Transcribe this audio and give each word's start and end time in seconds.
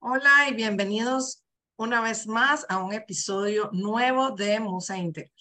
Hola 0.00 0.48
y 0.48 0.54
bienvenidos 0.54 1.42
una 1.76 2.00
vez 2.00 2.28
más 2.28 2.64
a 2.68 2.78
un 2.78 2.92
episodio 2.92 3.68
nuevo 3.72 4.30
de 4.30 4.60
Musa 4.60 4.96
Interior. 4.96 5.34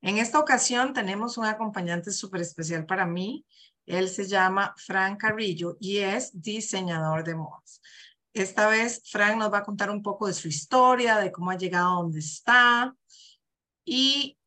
En 0.00 0.16
esta 0.16 0.38
ocasión 0.38 0.94
tenemos 0.94 1.36
un 1.36 1.44
acompañante 1.44 2.10
súper 2.10 2.40
especial 2.40 2.86
para 2.86 3.04
mí. 3.04 3.44
Él 3.84 4.08
se 4.08 4.26
llama 4.26 4.74
Frank 4.78 5.20
Carrillo 5.20 5.76
y 5.80 5.98
es 5.98 6.30
diseñador 6.32 7.24
de 7.24 7.34
modas. 7.34 7.82
Esta 8.32 8.68
vez 8.68 9.02
Frank 9.04 9.36
nos 9.36 9.52
va 9.52 9.58
a 9.58 9.64
contar 9.64 9.90
un 9.90 10.02
poco 10.02 10.28
de 10.28 10.32
su 10.32 10.48
historia, 10.48 11.18
de 11.18 11.30
cómo 11.30 11.50
ha 11.50 11.58
llegado 11.58 11.90
a 11.90 12.02
donde 12.02 12.20
está 12.20 12.96
y 13.84 14.38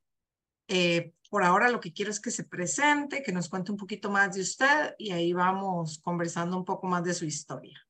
eh, 0.67 1.13
por 1.29 1.43
ahora 1.43 1.69
lo 1.69 1.79
que 1.79 1.93
quiero 1.93 2.09
es 2.09 2.19
que 2.19 2.31
se 2.31 2.43
presente, 2.43 3.21
que 3.21 3.31
nos 3.31 3.49
cuente 3.49 3.71
un 3.71 3.77
poquito 3.77 4.09
más 4.09 4.33
de 4.33 4.41
usted 4.41 4.95
y 4.97 5.11
ahí 5.11 5.31
vamos 5.31 5.99
conversando 5.99 6.57
un 6.57 6.65
poco 6.65 6.87
más 6.87 7.03
de 7.03 7.13
su 7.13 7.25
historia. 7.25 7.86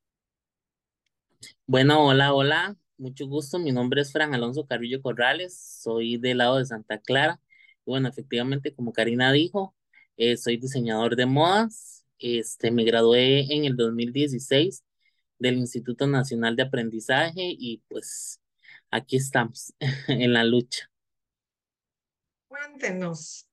Bueno, 1.66 2.06
hola, 2.06 2.34
hola, 2.34 2.78
mucho 2.98 3.28
gusto. 3.28 3.60
Mi 3.60 3.72
nombre 3.72 4.02
es 4.02 4.12
Fran 4.12 4.34
Alonso 4.34 4.66
Carrillo 4.66 5.02
Corrales, 5.02 5.58
soy 5.58 6.18
del 6.18 6.40
lado 6.40 6.58
de 6.58 6.66
Santa 6.66 7.00
Clara. 7.00 7.40
Bueno, 7.86 8.08
efectivamente, 8.08 8.74
como 8.74 8.94
Karina 8.94 9.32
dijo, 9.32 9.76
eh, 10.18 10.38
soy 10.38 10.58
diseñador 10.58 11.16
de 11.16 11.26
modas. 11.26 12.06
Este, 12.20 12.72
me 12.72 12.84
gradué 12.84 13.54
en 13.54 13.66
el 13.66 13.76
2016 13.76 14.84
del 15.40 15.58
Instituto 15.58 16.08
Nacional 16.08 16.56
de 16.56 16.64
Aprendizaje 16.64 17.56
y 17.58 17.84
pues 17.88 18.42
aquí 18.90 19.18
estamos 19.18 19.74
en 20.08 20.34
la 20.34 20.44
lucha. 20.44 20.90
Cuéntenos, 22.48 23.47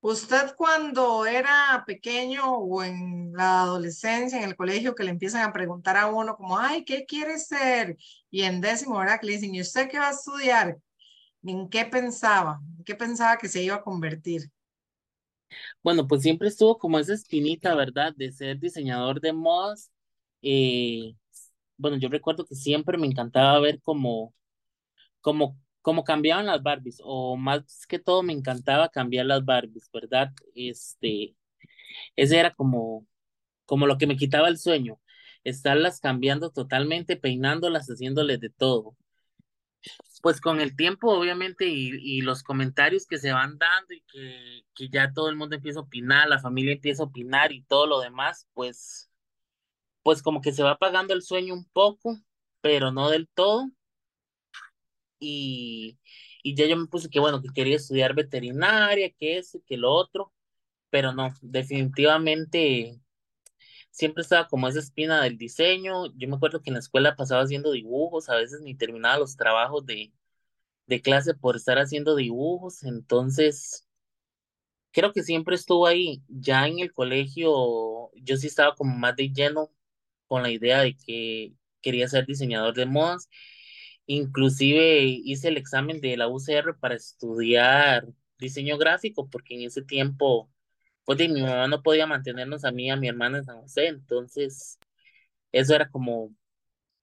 usted 0.00 0.54
cuando 0.56 1.26
era 1.26 1.84
pequeño 1.86 2.56
o 2.56 2.82
en 2.82 3.32
la 3.32 3.62
adolescencia, 3.62 4.38
en 4.38 4.44
el 4.44 4.56
colegio, 4.56 4.94
que 4.94 5.04
le 5.04 5.10
empiezan 5.10 5.42
a 5.48 5.52
preguntar 5.52 5.96
a 5.96 6.06
uno 6.08 6.36
como, 6.36 6.58
ay, 6.58 6.84
¿qué 6.84 7.04
quiere 7.06 7.38
ser? 7.38 7.96
Y 8.30 8.42
en 8.42 8.60
décimo, 8.60 8.98
¿verdad? 8.98 9.20
Que 9.20 9.26
le 9.26 9.32
dicen, 9.34 9.54
¿y 9.54 9.60
usted 9.60 9.88
qué 9.88 9.98
va 9.98 10.08
a 10.08 10.12
estudiar? 10.12 10.78
¿En 11.42 11.68
qué 11.68 11.84
pensaba? 11.84 12.60
¿En 12.78 12.84
qué 12.84 12.94
pensaba 12.94 13.38
que 13.38 13.48
se 13.48 13.62
iba 13.62 13.76
a 13.76 13.82
convertir? 13.82 14.50
Bueno, 15.82 16.06
pues 16.06 16.22
siempre 16.22 16.48
estuvo 16.48 16.78
como 16.78 16.98
esa 16.98 17.14
espinita, 17.14 17.74
¿verdad? 17.74 18.12
De 18.16 18.32
ser 18.32 18.58
diseñador 18.58 19.20
de 19.20 19.32
modas. 19.32 19.90
Eh, 20.42 21.14
bueno, 21.76 21.96
yo 21.98 22.08
recuerdo 22.08 22.44
que 22.44 22.54
siempre 22.54 22.98
me 22.98 23.06
encantaba 23.06 23.58
ver 23.60 23.80
cómo, 23.82 24.34
cómo, 25.20 25.58
cómo 25.88 26.04
cambiaban 26.04 26.44
las 26.44 26.62
Barbies, 26.62 27.00
o 27.02 27.38
más 27.38 27.86
que 27.86 27.98
todo 27.98 28.22
me 28.22 28.34
encantaba 28.34 28.90
cambiar 28.90 29.24
las 29.24 29.42
Barbies, 29.42 29.88
¿verdad? 29.90 30.34
Este, 30.54 31.34
ese 32.14 32.38
era 32.38 32.52
como, 32.54 33.06
como 33.64 33.86
lo 33.86 33.96
que 33.96 34.06
me 34.06 34.18
quitaba 34.18 34.48
el 34.48 34.58
sueño, 34.58 35.00
estarlas 35.44 35.98
cambiando 35.98 36.50
totalmente, 36.50 37.16
peinándolas, 37.16 37.86
haciéndoles 37.88 38.38
de 38.38 38.50
todo. 38.50 38.98
Pues 40.20 40.42
con 40.42 40.60
el 40.60 40.76
tiempo, 40.76 41.10
obviamente, 41.10 41.64
y, 41.68 41.92
y 42.02 42.20
los 42.20 42.42
comentarios 42.42 43.06
que 43.06 43.16
se 43.16 43.32
van 43.32 43.56
dando 43.56 43.94
y 43.94 44.02
que, 44.12 44.66
que 44.74 44.90
ya 44.90 45.14
todo 45.14 45.30
el 45.30 45.36
mundo 45.36 45.56
empieza 45.56 45.78
a 45.78 45.84
opinar, 45.84 46.28
la 46.28 46.38
familia 46.38 46.74
empieza 46.74 47.02
a 47.02 47.06
opinar 47.06 47.50
y 47.50 47.62
todo 47.62 47.86
lo 47.86 48.00
demás, 48.00 48.46
pues, 48.52 49.10
pues 50.02 50.22
como 50.22 50.42
que 50.42 50.52
se 50.52 50.62
va 50.62 50.72
apagando 50.72 51.14
el 51.14 51.22
sueño 51.22 51.54
un 51.54 51.64
poco, 51.70 52.18
pero 52.60 52.92
no 52.92 53.08
del 53.08 53.26
todo. 53.26 53.70
Y, 55.20 55.98
y 56.42 56.54
ya 56.54 56.66
yo 56.66 56.76
me 56.76 56.86
puse 56.86 57.10
que, 57.10 57.20
bueno, 57.20 57.42
que 57.42 57.48
quería 57.54 57.76
estudiar 57.76 58.14
veterinaria, 58.14 59.10
que 59.12 59.38
eso, 59.38 59.62
que 59.66 59.76
lo 59.76 59.92
otro, 59.92 60.32
pero 60.90 61.12
no, 61.12 61.30
definitivamente 61.42 63.00
siempre 63.90 64.22
estaba 64.22 64.48
como 64.48 64.68
esa 64.68 64.78
espina 64.80 65.22
del 65.22 65.38
diseño. 65.38 66.06
Yo 66.16 66.28
me 66.28 66.36
acuerdo 66.36 66.62
que 66.62 66.70
en 66.70 66.74
la 66.74 66.80
escuela 66.80 67.16
pasaba 67.16 67.42
haciendo 67.42 67.72
dibujos, 67.72 68.28
a 68.28 68.36
veces 68.36 68.60
ni 68.62 68.74
terminaba 68.76 69.18
los 69.18 69.36
trabajos 69.36 69.86
de, 69.86 70.12
de 70.86 71.02
clase 71.02 71.34
por 71.34 71.56
estar 71.56 71.78
haciendo 71.78 72.16
dibujos, 72.16 72.84
entonces 72.84 73.86
creo 74.92 75.12
que 75.12 75.22
siempre 75.22 75.54
estuvo 75.56 75.86
ahí. 75.86 76.22
Ya 76.28 76.66
en 76.66 76.78
el 76.80 76.92
colegio 76.92 78.10
yo 78.16 78.36
sí 78.36 78.46
estaba 78.46 78.74
como 78.74 78.96
más 78.96 79.16
de 79.16 79.30
lleno 79.32 79.70
con 80.26 80.42
la 80.42 80.50
idea 80.50 80.80
de 80.82 80.96
que 80.96 81.54
quería 81.82 82.08
ser 82.08 82.26
diseñador 82.26 82.74
de 82.74 82.86
modas. 82.86 83.28
Inclusive 84.10 85.02
hice 85.04 85.48
el 85.48 85.58
examen 85.58 86.00
de 86.00 86.16
la 86.16 86.28
UCR 86.28 86.78
para 86.80 86.94
estudiar 86.96 88.08
diseño 88.38 88.78
gráfico, 88.78 89.28
porque 89.30 89.54
en 89.54 89.62
ese 89.62 89.82
tiempo, 89.82 90.50
pues 91.04 91.18
mi 91.30 91.42
mamá 91.42 91.68
no 91.68 91.82
podía 91.82 92.06
mantenernos 92.06 92.64
a 92.64 92.72
mí 92.72 92.86
y 92.86 92.90
a 92.90 92.96
mi 92.96 93.08
hermana 93.08 93.38
en 93.38 93.44
San 93.44 93.60
José, 93.60 93.88
entonces 93.88 94.78
eso 95.52 95.74
era 95.74 95.90
como, 95.90 96.34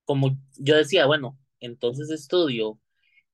como 0.06 0.38
yo 0.58 0.76
decía, 0.78 1.06
bueno, 1.08 1.40
entonces 1.60 2.10
estudio 2.12 2.80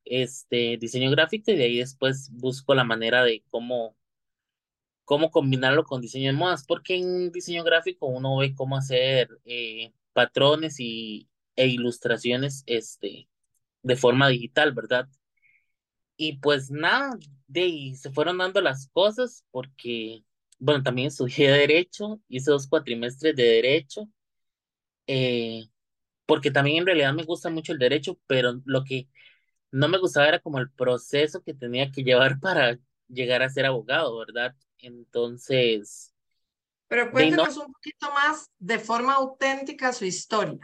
este 0.05 0.77
diseño 0.77 1.11
gráfico 1.11 1.51
y 1.51 1.57
de 1.57 1.65
ahí 1.65 1.77
después 1.79 2.29
busco 2.33 2.75
la 2.75 2.83
manera 2.83 3.23
de 3.23 3.43
cómo, 3.51 3.95
cómo 5.05 5.31
combinarlo 5.31 5.85
con 5.85 6.01
diseño 6.01 6.27
de 6.31 6.37
modas, 6.37 6.65
porque 6.67 6.95
en 6.97 7.31
diseño 7.31 7.63
gráfico 7.63 8.07
uno 8.07 8.37
ve 8.37 8.55
cómo 8.55 8.77
hacer 8.77 9.29
eh, 9.45 9.93
patrones 10.13 10.79
y, 10.79 11.29
e 11.55 11.67
ilustraciones 11.67 12.63
este, 12.67 13.29
de 13.83 13.95
forma 13.95 14.29
digital, 14.29 14.73
¿verdad? 14.73 15.07
Y 16.15 16.37
pues 16.39 16.69
nada, 16.69 17.17
de 17.47 17.61
ahí 17.61 17.95
se 17.95 18.11
fueron 18.11 18.37
dando 18.37 18.61
las 18.61 18.87
cosas 18.89 19.45
porque, 19.51 20.23
bueno, 20.59 20.83
también 20.83 21.07
estudié 21.07 21.51
Derecho, 21.51 22.21
hice 22.27 22.51
dos 22.51 22.67
cuatrimestres 22.67 23.35
de 23.35 23.43
Derecho, 23.43 24.07
eh, 25.07 25.65
porque 26.25 26.51
también 26.51 26.77
en 26.77 26.85
realidad 26.85 27.13
me 27.13 27.23
gusta 27.23 27.49
mucho 27.49 27.73
el 27.73 27.79
Derecho, 27.79 28.19
pero 28.27 28.61
lo 28.65 28.83
que 28.83 29.09
no 29.71 29.87
me 29.87 29.97
gustaba 29.97 30.27
era 30.27 30.39
como 30.39 30.59
el 30.59 30.71
proceso 30.71 31.41
que 31.43 31.53
tenía 31.53 31.91
que 31.91 32.03
llevar 32.03 32.39
para 32.41 32.77
llegar 33.07 33.41
a 33.41 33.49
ser 33.49 33.65
abogado, 33.65 34.17
¿verdad? 34.19 34.55
Entonces, 34.79 36.13
Pero 36.87 37.03
ahí 37.15 37.31
no, 37.31 37.43
cuéntenos 37.43 37.57
un 37.57 37.73
poquito 37.73 38.11
más 38.13 38.49
de 38.59 38.79
forma 38.79 39.15
auténtica 39.15 39.91
su 39.91 40.05
historia. 40.05 40.59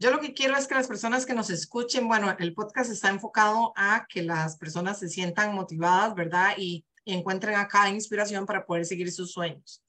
Yo 0.00 0.12
lo 0.12 0.20
que 0.20 0.32
quiero 0.32 0.56
es 0.56 0.68
que 0.68 0.76
las 0.76 0.86
personas 0.86 1.26
que 1.26 1.34
nos 1.34 1.50
escuchen, 1.50 2.06
bueno, 2.06 2.34
el 2.38 2.54
podcast 2.54 2.90
está 2.90 3.08
enfocado 3.08 3.72
a 3.74 4.06
que 4.08 4.22
las 4.22 4.56
personas 4.56 4.98
se 5.00 5.08
sientan 5.08 5.54
motivadas, 5.54 6.14
¿verdad? 6.14 6.54
Y, 6.56 6.86
y 7.04 7.14
encuentren 7.14 7.56
acá 7.56 7.88
inspiración 7.88 8.46
para 8.46 8.64
poder 8.64 8.84
seguir 8.84 9.10
sus 9.10 9.32
sueños. 9.32 9.82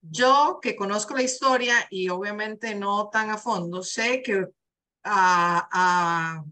Yo 0.00 0.60
que 0.62 0.76
conozco 0.76 1.14
la 1.14 1.22
historia 1.22 1.74
y 1.90 2.08
obviamente 2.08 2.74
no 2.74 3.08
tan 3.08 3.30
a 3.30 3.38
fondo, 3.38 3.82
sé 3.82 4.22
que 4.22 4.46
a, 5.02 5.68
a 5.70 6.44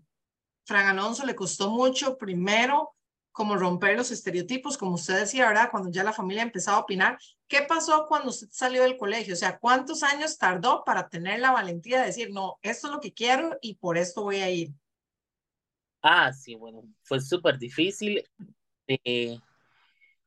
Fran 0.64 0.86
Alonso 0.88 1.24
le 1.24 1.34
costó 1.34 1.70
mucho 1.70 2.18
primero 2.18 2.94
como 3.32 3.56
romper 3.56 3.96
los 3.96 4.10
estereotipos, 4.10 4.78
como 4.78 4.94
usted 4.94 5.18
decía, 5.20 5.48
¿verdad? 5.48 5.70
Cuando 5.70 5.90
ya 5.90 6.04
la 6.04 6.12
familia 6.12 6.42
empezaba 6.42 6.78
a 6.78 6.80
opinar. 6.80 7.18
¿Qué 7.48 7.62
pasó 7.68 8.06
cuando 8.08 8.30
usted 8.30 8.48
salió 8.50 8.82
del 8.82 8.96
colegio? 8.98 9.34
O 9.34 9.36
sea, 9.36 9.58
¿cuántos 9.58 10.02
años 10.02 10.38
tardó 10.38 10.84
para 10.84 11.08
tener 11.08 11.40
la 11.40 11.52
valentía 11.52 12.00
de 12.00 12.06
decir, 12.06 12.30
no, 12.32 12.58
esto 12.62 12.88
es 12.88 12.92
lo 12.94 13.00
que 13.00 13.12
quiero 13.12 13.58
y 13.62 13.74
por 13.76 13.98
esto 13.98 14.22
voy 14.22 14.36
a 14.36 14.50
ir? 14.50 14.72
ah, 16.02 16.32
sí, 16.32 16.54
bueno, 16.56 16.82
fue 17.02 17.20
súper 17.20 17.58
difícil. 17.58 18.24
Eh, 18.88 19.38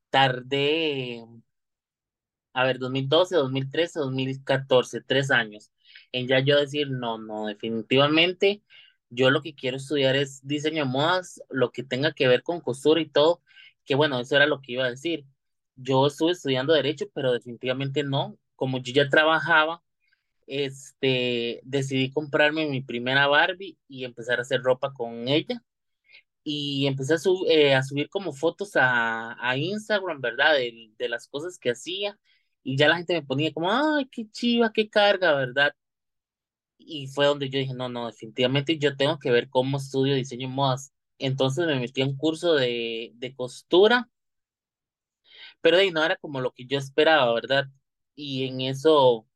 tardé, 0.09 1.23
a 2.53 2.63
ver, 2.63 2.79
2012, 2.79 3.35
2013, 3.35 3.99
2014, 3.99 5.01
tres 5.01 5.31
años 5.31 5.71
en 6.11 6.27
ya 6.27 6.39
yo 6.39 6.59
decir, 6.59 6.89
no, 6.89 7.17
no, 7.17 7.47
definitivamente 7.47 8.63
yo 9.15 9.31
lo 9.31 9.41
que 9.41 9.55
quiero 9.55 9.77
estudiar 9.77 10.15
es 10.15 10.45
diseño 10.47 10.85
de 10.85 10.89
modas, 10.91 11.41
lo 11.49 11.71
que 11.71 11.83
tenga 11.83 12.13
que 12.13 12.27
ver 12.27 12.43
con 12.43 12.61
costura 12.61 13.01
y 13.01 13.09
todo, 13.09 13.41
que 13.85 13.95
bueno, 13.95 14.19
eso 14.19 14.35
era 14.35 14.47
lo 14.47 14.61
que 14.61 14.73
iba 14.73 14.85
a 14.85 14.89
decir. 14.89 15.25
Yo 15.75 16.07
estuve 16.07 16.31
estudiando 16.33 16.73
derecho, 16.73 17.05
pero 17.13 17.33
definitivamente 17.33 18.03
no. 18.03 18.37
Como 18.55 18.79
yo 18.79 18.93
ya 18.93 19.09
trabajaba, 19.09 19.83
este, 20.47 21.61
decidí 21.63 22.11
comprarme 22.11 22.67
mi 22.67 22.81
primera 22.81 23.27
Barbie 23.27 23.77
y 23.87 24.05
empezar 24.05 24.39
a 24.39 24.43
hacer 24.43 24.61
ropa 24.63 24.93
con 24.93 25.27
ella. 25.27 25.63
Y 26.43 26.87
empecé 26.87 27.15
a, 27.15 27.17
eh, 27.49 27.73
a 27.75 27.83
subir 27.83 28.09
como 28.09 28.31
fotos 28.33 28.75
a, 28.75 29.35
a 29.39 29.57
Instagram, 29.57 30.21
¿verdad? 30.21 30.53
De, 30.55 30.91
de 30.97 31.09
las 31.09 31.27
cosas 31.27 31.57
que 31.59 31.71
hacía. 31.71 32.19
Y 32.63 32.77
ya 32.77 32.87
la 32.87 32.97
gente 32.97 33.13
me 33.13 33.23
ponía 33.23 33.53
como, 33.53 33.71
ay, 33.71 34.07
qué 34.11 34.29
chiva, 34.31 34.71
qué 34.73 34.89
carga, 34.89 35.33
¿verdad? 35.35 35.73
Y 36.85 37.07
fue 37.07 37.25
donde 37.25 37.49
yo 37.49 37.59
dije, 37.59 37.73
no, 37.73 37.89
no, 37.89 38.07
definitivamente 38.07 38.77
yo 38.77 38.95
tengo 38.95 39.19
que 39.19 39.31
ver 39.31 39.49
cómo 39.49 39.77
estudio 39.77 40.15
diseño 40.15 40.47
de 40.49 40.53
modas. 40.55 40.93
Entonces 41.19 41.65
me 41.67 41.79
metí 41.79 42.01
a 42.01 42.05
un 42.05 42.17
curso 42.17 42.53
de, 42.55 43.11
de 43.15 43.35
costura, 43.35 44.09
pero 45.61 45.77
ahí 45.77 45.91
no 45.91 46.03
era 46.03 46.15
como 46.17 46.41
lo 46.41 46.51
que 46.51 46.65
yo 46.65 46.77
esperaba, 46.77 47.33
¿verdad? 47.33 47.67
Y 48.15 48.45
en 48.47 48.61
eso 48.61 49.27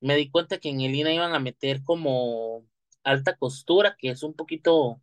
me 0.00 0.16
di 0.16 0.30
cuenta 0.30 0.58
que 0.58 0.70
en 0.70 0.80
el 0.82 0.94
INA 0.94 1.14
iban 1.14 1.34
a 1.34 1.40
meter 1.40 1.82
como 1.84 2.66
alta 3.04 3.36
costura, 3.36 3.96
que 3.98 4.10
es 4.10 4.22
un 4.22 4.34
poquito, 4.34 5.02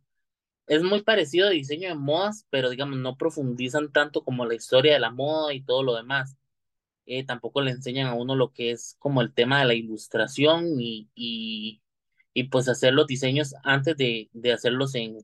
es 0.66 0.82
muy 0.82 1.02
parecido 1.02 1.48
a 1.48 1.50
diseño 1.50 1.88
de 1.90 1.96
modas, 1.96 2.46
pero 2.50 2.70
digamos, 2.70 2.98
no 2.98 3.16
profundizan 3.18 3.92
tanto 3.92 4.24
como 4.24 4.46
la 4.46 4.54
historia 4.54 4.94
de 4.94 5.00
la 5.00 5.10
moda 5.12 5.54
y 5.54 5.62
todo 5.62 5.82
lo 5.82 5.96
demás. 5.96 6.36
Eh, 7.06 7.24
tampoco 7.26 7.60
le 7.62 7.70
enseñan 7.72 8.08
a 8.08 8.14
uno 8.14 8.34
lo 8.36 8.52
que 8.52 8.70
es 8.72 8.96
como 8.98 9.20
el 9.22 9.32
tema 9.34 9.60
de 9.60 9.66
la 9.66 9.74
ilustración 9.74 10.80
y, 10.80 11.10
y 11.14 11.80
y 12.34 12.44
pues 12.50 12.68
hacer 12.68 12.94
los 12.94 13.06
diseños 13.08 13.54
antes 13.64 13.96
de, 13.96 14.30
de 14.34 14.52
hacerlos 14.52 14.94
en, 14.96 15.18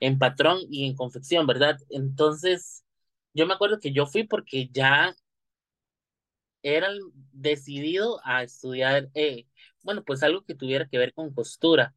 en 0.00 0.18
patrón 0.18 0.58
y 0.70 0.86
en 0.86 0.96
confección, 0.96 1.46
¿verdad? 1.46 1.78
Entonces, 1.90 2.84
yo 3.34 3.46
me 3.46 3.54
acuerdo 3.54 3.80
que 3.80 3.92
yo 3.92 4.06
fui 4.06 4.24
porque 4.24 4.68
ya 4.72 5.14
era 6.62 6.88
decidido 7.32 8.20
a 8.24 8.42
estudiar, 8.42 9.08
eh, 9.14 9.46
bueno, 9.82 10.02
pues 10.04 10.22
algo 10.22 10.44
que 10.44 10.54
tuviera 10.54 10.88
que 10.88 10.98
ver 10.98 11.12
con 11.14 11.32
costura. 11.34 11.94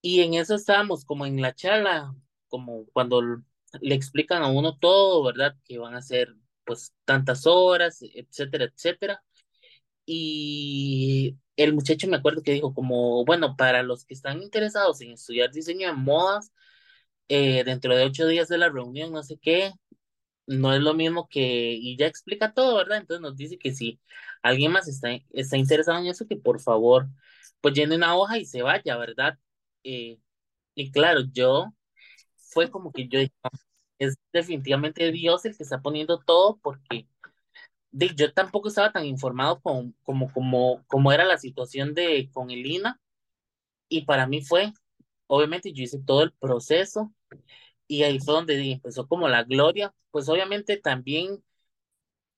Y 0.00 0.20
en 0.22 0.34
eso 0.34 0.54
estábamos 0.54 1.04
como 1.04 1.26
en 1.26 1.40
la 1.40 1.54
charla, 1.54 2.14
como 2.48 2.86
cuando 2.92 3.22
le 3.80 3.94
explican 3.94 4.42
a 4.42 4.48
uno 4.50 4.76
todo, 4.78 5.22
¿verdad? 5.24 5.56
Que 5.64 5.78
van 5.78 5.94
a 5.94 6.02
ser 6.02 6.34
pues 6.64 6.94
tantas 7.04 7.46
horas, 7.46 7.98
etcétera, 8.02 8.64
etcétera. 8.66 9.22
Y 10.06 11.36
el 11.56 11.74
muchacho 11.74 12.08
me 12.08 12.16
acuerdo 12.16 12.42
que 12.42 12.52
dijo 12.52 12.74
como, 12.74 13.24
bueno, 13.24 13.56
para 13.56 13.82
los 13.82 14.04
que 14.04 14.14
están 14.14 14.42
interesados 14.42 15.00
en 15.00 15.12
estudiar 15.12 15.50
diseño 15.52 15.88
de 15.88 15.94
modas, 15.94 16.52
eh, 17.28 17.64
dentro 17.64 17.96
de 17.96 18.04
ocho 18.04 18.26
días 18.26 18.48
de 18.48 18.58
la 18.58 18.68
reunión, 18.70 19.12
no 19.12 19.22
sé 19.22 19.38
qué, 19.40 19.72
no 20.46 20.74
es 20.74 20.80
lo 20.82 20.94
mismo 20.94 21.28
que, 21.28 21.72
y 21.74 21.96
ya 21.96 22.06
explica 22.06 22.52
todo, 22.54 22.76
¿verdad? 22.76 22.98
Entonces 22.98 23.22
nos 23.22 23.36
dice 23.36 23.58
que 23.58 23.72
si 23.74 24.00
alguien 24.42 24.72
más 24.72 24.88
está, 24.88 25.10
está 25.30 25.56
interesado 25.56 25.98
en 25.98 26.06
eso, 26.06 26.26
que 26.26 26.36
por 26.36 26.60
favor, 26.60 27.08
pues 27.60 27.74
llene 27.74 27.96
una 27.96 28.16
hoja 28.16 28.38
y 28.38 28.44
se 28.46 28.62
vaya, 28.62 28.96
¿verdad? 28.96 29.38
Eh, 29.84 30.18
y 30.74 30.90
claro, 30.92 31.22
yo 31.32 31.74
fue 32.36 32.70
como 32.70 32.92
que 32.92 33.08
yo 33.08 33.20
dije, 33.20 33.32
es 34.04 34.16
definitivamente 34.32 35.12
Dios 35.12 35.44
el 35.44 35.56
que 35.56 35.62
está 35.62 35.80
poniendo 35.82 36.18
todo 36.18 36.58
porque 36.62 37.06
yo 37.92 38.32
tampoco 38.32 38.68
estaba 38.68 38.92
tan 38.92 39.04
informado 39.04 39.60
con, 39.60 39.92
como, 40.02 40.32
como, 40.32 40.84
como 40.86 41.12
era 41.12 41.24
la 41.24 41.38
situación 41.38 41.94
de, 41.94 42.30
con 42.32 42.50
el 42.50 42.66
INA 42.66 43.00
y 43.88 44.02
para 44.06 44.26
mí 44.26 44.42
fue, 44.42 44.72
obviamente 45.26 45.72
yo 45.72 45.84
hice 45.84 46.00
todo 46.00 46.22
el 46.22 46.32
proceso 46.32 47.12
y 47.86 48.04
ahí 48.04 48.18
fue 48.20 48.34
donde 48.34 48.72
empezó 48.72 49.06
como 49.08 49.28
la 49.28 49.44
gloria, 49.44 49.94
pues 50.10 50.28
obviamente 50.28 50.76
también 50.78 51.42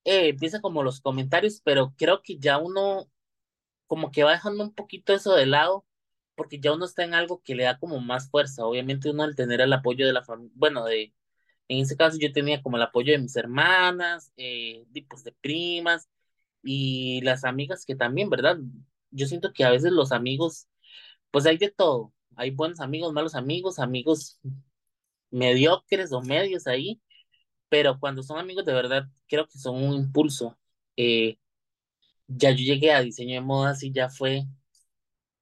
eh, 0.03 0.29
empieza 0.29 0.61
como 0.61 0.83
los 0.83 1.01
comentarios, 1.01 1.61
pero 1.63 1.93
creo 1.97 2.21
que 2.21 2.37
ya 2.37 2.57
uno 2.57 3.09
como 3.87 4.11
que 4.11 4.23
va 4.23 4.31
dejando 4.33 4.63
un 4.63 4.73
poquito 4.73 5.13
eso 5.13 5.35
de 5.35 5.45
lado, 5.45 5.85
porque 6.35 6.59
ya 6.59 6.73
uno 6.73 6.85
está 6.85 7.03
en 7.03 7.13
algo 7.13 7.41
que 7.43 7.55
le 7.55 7.63
da 7.65 7.79
como 7.79 7.99
más 8.01 8.29
fuerza, 8.29 8.65
obviamente 8.65 9.09
uno 9.09 9.23
al 9.23 9.35
tener 9.35 9.61
el 9.61 9.73
apoyo 9.73 10.05
de 10.07 10.13
la 10.13 10.23
familia, 10.23 10.51
bueno, 10.55 10.85
de, 10.85 11.13
en 11.67 11.79
ese 11.79 11.97
caso 11.97 12.17
yo 12.19 12.31
tenía 12.31 12.61
como 12.61 12.77
el 12.77 12.83
apoyo 12.83 13.13
de 13.13 13.19
mis 13.19 13.35
hermanas, 13.35 14.31
eh, 14.37 14.85
pues 15.09 15.23
de 15.23 15.31
primas 15.33 16.09
y 16.63 17.21
las 17.21 17.43
amigas 17.45 17.85
que 17.85 17.95
también, 17.95 18.29
¿verdad? 18.29 18.57
Yo 19.11 19.27
siento 19.27 19.53
que 19.53 19.63
a 19.65 19.71
veces 19.71 19.91
los 19.91 20.11
amigos, 20.11 20.67
pues 21.31 21.45
hay 21.45 21.57
de 21.57 21.71
todo, 21.71 22.13
hay 22.35 22.51
buenos 22.51 22.79
amigos, 22.81 23.13
malos 23.13 23.35
amigos, 23.35 23.79
amigos 23.79 24.39
mediocres 25.31 26.11
o 26.13 26.21
medios 26.21 26.67
ahí, 26.67 27.01
pero 27.69 27.99
cuando 27.99 28.23
son 28.23 28.39
amigos 28.39 28.65
de 28.65 28.73
verdad, 28.73 29.09
creo 29.27 29.47
que 29.47 29.59
son 29.59 29.83
un 29.83 29.95
impulso. 29.95 30.57
Eh, 30.97 31.37
ya 32.27 32.51
yo 32.51 32.57
llegué 32.57 32.91
a 32.93 33.01
diseño 33.01 33.35
de 33.35 33.41
modas 33.41 33.83
y 33.83 33.91
ya 33.91 34.09
fue 34.09 34.45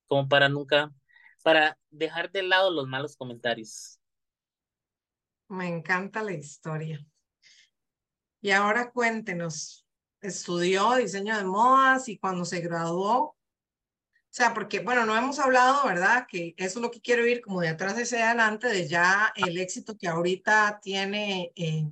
como 0.07 0.27
para 0.29 0.49
nunca, 0.49 0.93
para 1.43 1.77
dejar 1.91 2.31
de 2.31 2.43
lado 2.43 2.71
los 2.71 2.87
malos 2.87 3.15
comentarios. 3.17 3.99
Me 5.47 5.67
encanta 5.67 6.23
la 6.23 6.33
historia. 6.33 7.05
Y 8.41 8.51
ahora 8.51 8.91
cuéntenos, 8.91 9.85
estudió 10.21 10.95
diseño 10.95 11.37
de 11.37 11.45
modas 11.45 12.09
y 12.09 12.17
cuando 12.17 12.45
se 12.45 12.61
graduó, 12.61 13.35
o 14.33 14.35
sea, 14.35 14.53
porque, 14.55 14.79
bueno, 14.79 15.05
no 15.05 15.15
hemos 15.15 15.37
hablado, 15.37 15.85
¿verdad? 15.85 16.25
Que 16.27 16.55
eso 16.57 16.79
es 16.79 16.81
lo 16.81 16.89
que 16.89 17.01
quiero 17.01 17.27
ir 17.27 17.39
como 17.41 17.61
de 17.61 17.69
atrás 17.69 17.93
hacia 17.93 18.29
adelante, 18.29 18.67
de 18.67 18.87
ya 18.87 19.31
el 19.35 19.59
éxito 19.59 19.95
que 19.95 20.07
ahorita 20.07 20.79
tiene 20.81 21.51
eh, 21.55 21.91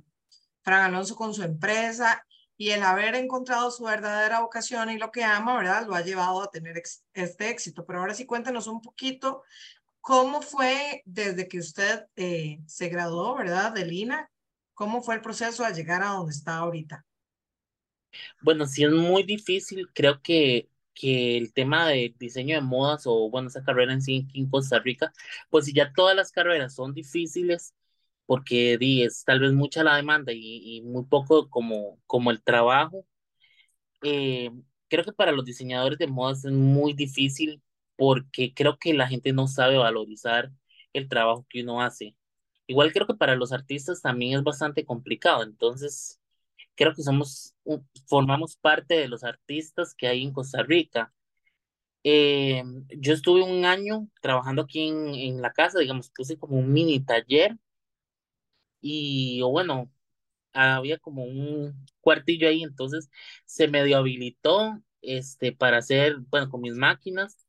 Fran 0.62 0.92
con 1.14 1.34
su 1.34 1.44
empresa 1.44 2.26
y 2.56 2.70
el 2.70 2.82
haber 2.82 3.14
encontrado 3.14 3.70
su 3.70 3.84
verdadera 3.84 4.40
vocación 4.40 4.90
y 4.90 4.98
lo 4.98 5.12
que 5.12 5.22
ama, 5.22 5.56
¿verdad? 5.56 5.86
Lo 5.86 5.94
ha 5.94 6.00
llevado 6.02 6.42
a 6.42 6.50
tener 6.50 6.80
este 7.12 7.48
éxito. 7.48 7.86
Pero 7.86 8.00
ahora 8.00 8.14
sí 8.14 8.26
cuéntenos 8.26 8.66
un 8.66 8.80
poquito 8.80 9.44
cómo 10.02 10.42
fue 10.42 11.02
desde 11.06 11.48
que 11.48 11.60
usted 11.60 12.06
eh, 12.16 12.60
se 12.68 12.90
graduó, 12.90 13.36
¿verdad? 13.36 13.72
De 13.74 13.86
Lina, 13.86 14.30
cómo 14.74 15.02
fue 15.02 15.16
el 15.16 15.22
proceso 15.22 15.64
a 15.66 15.72
llegar 15.72 16.04
a 16.04 16.08
donde 16.10 16.32
está 16.34 16.58
ahorita. 16.58 17.06
Bueno, 18.42 18.66
sí 18.66 18.84
es 18.84 18.90
muy 18.92 19.22
difícil, 19.24 19.88
creo 19.94 20.22
que 20.22 20.68
que 20.94 21.38
el 21.38 21.54
tema 21.54 21.88
de 21.88 22.14
diseño 22.18 22.54
de 22.54 22.60
modas 22.60 23.04
o 23.06 23.30
bueno, 23.30 23.48
esa 23.48 23.64
carrera 23.64 23.94
en 23.94 24.02
sí 24.02 24.28
en 24.34 24.50
Costa 24.50 24.78
Rica, 24.78 25.10
pues 25.48 25.64
si 25.64 25.72
ya 25.72 25.90
todas 25.94 26.14
las 26.14 26.32
carreras 26.32 26.74
son 26.74 26.92
difíciles 26.92 27.74
porque 28.26 28.76
di, 28.78 29.02
es 29.02 29.24
tal 29.24 29.40
vez 29.40 29.52
mucha 29.52 29.82
la 29.84 29.96
demanda 29.96 30.32
y, 30.34 30.78
y 30.78 30.82
muy 30.82 31.04
poco 31.06 31.48
como, 31.50 31.98
como 32.06 32.30
el 32.30 32.42
trabajo, 32.42 33.06
eh, 34.02 34.50
creo 34.88 35.04
que 35.04 35.12
para 35.12 35.32
los 35.32 35.44
diseñadores 35.44 35.98
de 35.98 36.06
modas 36.08 36.44
es 36.44 36.52
muy 36.52 36.94
difícil 36.94 37.62
porque 37.96 38.54
creo 38.54 38.78
que 38.78 38.94
la 38.94 39.08
gente 39.08 39.32
no 39.32 39.48
sabe 39.48 39.78
valorizar 39.78 40.52
el 40.92 41.08
trabajo 41.08 41.46
que 41.48 41.62
uno 41.62 41.82
hace. 41.82 42.16
Igual 42.66 42.92
creo 42.92 43.06
que 43.06 43.14
para 43.14 43.36
los 43.36 43.52
artistas 43.52 44.02
también 44.02 44.38
es 44.38 44.44
bastante 44.44 44.84
complicado, 44.84 45.42
entonces 45.42 46.20
creo 46.74 46.94
que 46.94 47.02
somos, 47.02 47.54
formamos 48.06 48.56
parte 48.56 48.94
de 48.94 49.08
los 49.08 49.24
artistas 49.24 49.94
que 49.94 50.08
hay 50.08 50.22
en 50.22 50.32
Costa 50.32 50.62
Rica. 50.62 51.12
Eh, 52.04 52.64
yo 52.98 53.12
estuve 53.14 53.42
un 53.42 53.64
año 53.64 54.08
trabajando 54.20 54.62
aquí 54.62 54.88
en, 54.88 55.14
en, 55.14 55.42
la 55.42 55.52
casa, 55.52 55.78
digamos, 55.78 56.10
puse 56.10 56.38
como 56.38 56.58
un 56.58 56.72
mini 56.72 57.00
taller 57.00 57.56
y, 58.80 59.40
bueno, 59.42 59.90
había 60.52 60.98
como 60.98 61.24
un 61.24 61.86
cuartillo 62.00 62.48
ahí, 62.48 62.62
entonces 62.62 63.10
se 63.46 63.68
medio 63.68 63.98
habilitó 63.98 64.82
este, 65.02 65.52
para 65.52 65.78
hacer, 65.78 66.18
bueno, 66.30 66.50
con 66.50 66.60
mis 66.62 66.74
máquinas 66.74 67.41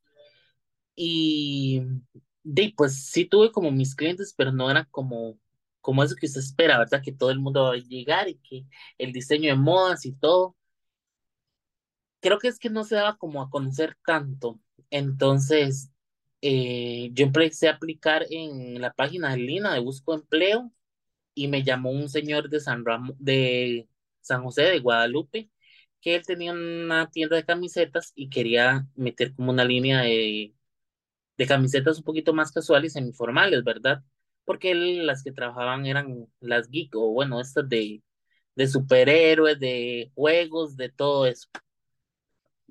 y 0.96 1.82
de, 2.42 2.72
pues 2.76 3.06
sí 3.06 3.24
tuve 3.26 3.52
como 3.52 3.70
mis 3.70 3.94
clientes, 3.94 4.34
pero 4.36 4.52
no 4.52 4.70
eran 4.70 4.86
como 4.90 5.38
como 5.84 6.02
eso 6.02 6.16
que 6.16 6.28
se 6.28 6.40
espera, 6.40 6.78
¿verdad? 6.78 7.02
Que 7.04 7.12
todo 7.12 7.30
el 7.30 7.40
mundo 7.40 7.64
va 7.64 7.74
a 7.74 7.76
llegar 7.76 8.28
y 8.28 8.36
que 8.36 8.66
el 8.98 9.12
diseño 9.12 9.50
de 9.50 9.56
modas 9.56 10.06
y 10.06 10.12
todo. 10.14 10.56
Creo 12.20 12.38
que 12.38 12.48
es 12.48 12.58
que 12.58 12.70
no 12.70 12.84
se 12.84 12.94
daba 12.96 13.16
como 13.18 13.42
a 13.42 13.50
conocer 13.50 13.96
tanto. 14.06 14.58
Entonces, 14.90 15.90
eh, 16.40 17.10
yo 17.12 17.26
empecé 17.26 17.68
a 17.68 17.72
aplicar 17.72 18.24
en 18.30 18.80
la 18.80 18.92
página 18.94 19.32
de 19.32 19.38
Lina 19.38 19.74
de 19.74 19.80
Busco 19.80 20.14
Empleo 20.14 20.72
y 21.34 21.48
me 21.48 21.62
llamó 21.64 21.90
un 21.90 22.08
señor 22.08 22.50
de 22.50 22.60
San 22.60 22.84
Ramón, 22.84 23.16
de 23.18 23.88
San 24.20 24.42
José 24.44 24.62
de 24.64 24.80
Guadalupe, 24.80 25.50
que 26.00 26.16
él 26.16 26.26
tenía 26.26 26.52
una 26.52 27.10
tienda 27.10 27.36
de 27.36 27.44
camisetas 27.44 28.12
y 28.14 28.30
quería 28.30 28.88
meter 28.96 29.34
como 29.34 29.50
una 29.52 29.64
línea 29.64 30.02
de, 30.02 30.54
de 31.36 31.46
camisetas 31.46 31.98
un 31.98 32.04
poquito 32.04 32.32
más 32.34 32.52
casuales, 32.52 32.92
semiformales, 32.94 33.64
¿verdad? 33.64 34.02
porque 34.44 34.72
él, 34.72 35.06
las 35.06 35.22
que 35.22 35.32
trabajaban 35.32 35.86
eran 35.86 36.28
las 36.40 36.68
geek, 36.70 36.94
o 36.96 37.12
bueno, 37.12 37.40
estas 37.40 37.68
de, 37.68 38.02
de 38.56 38.68
superhéroes, 38.68 39.58
de 39.60 40.12
juegos, 40.14 40.76
de 40.76 40.90
todo 40.90 41.26
eso. 41.26 41.48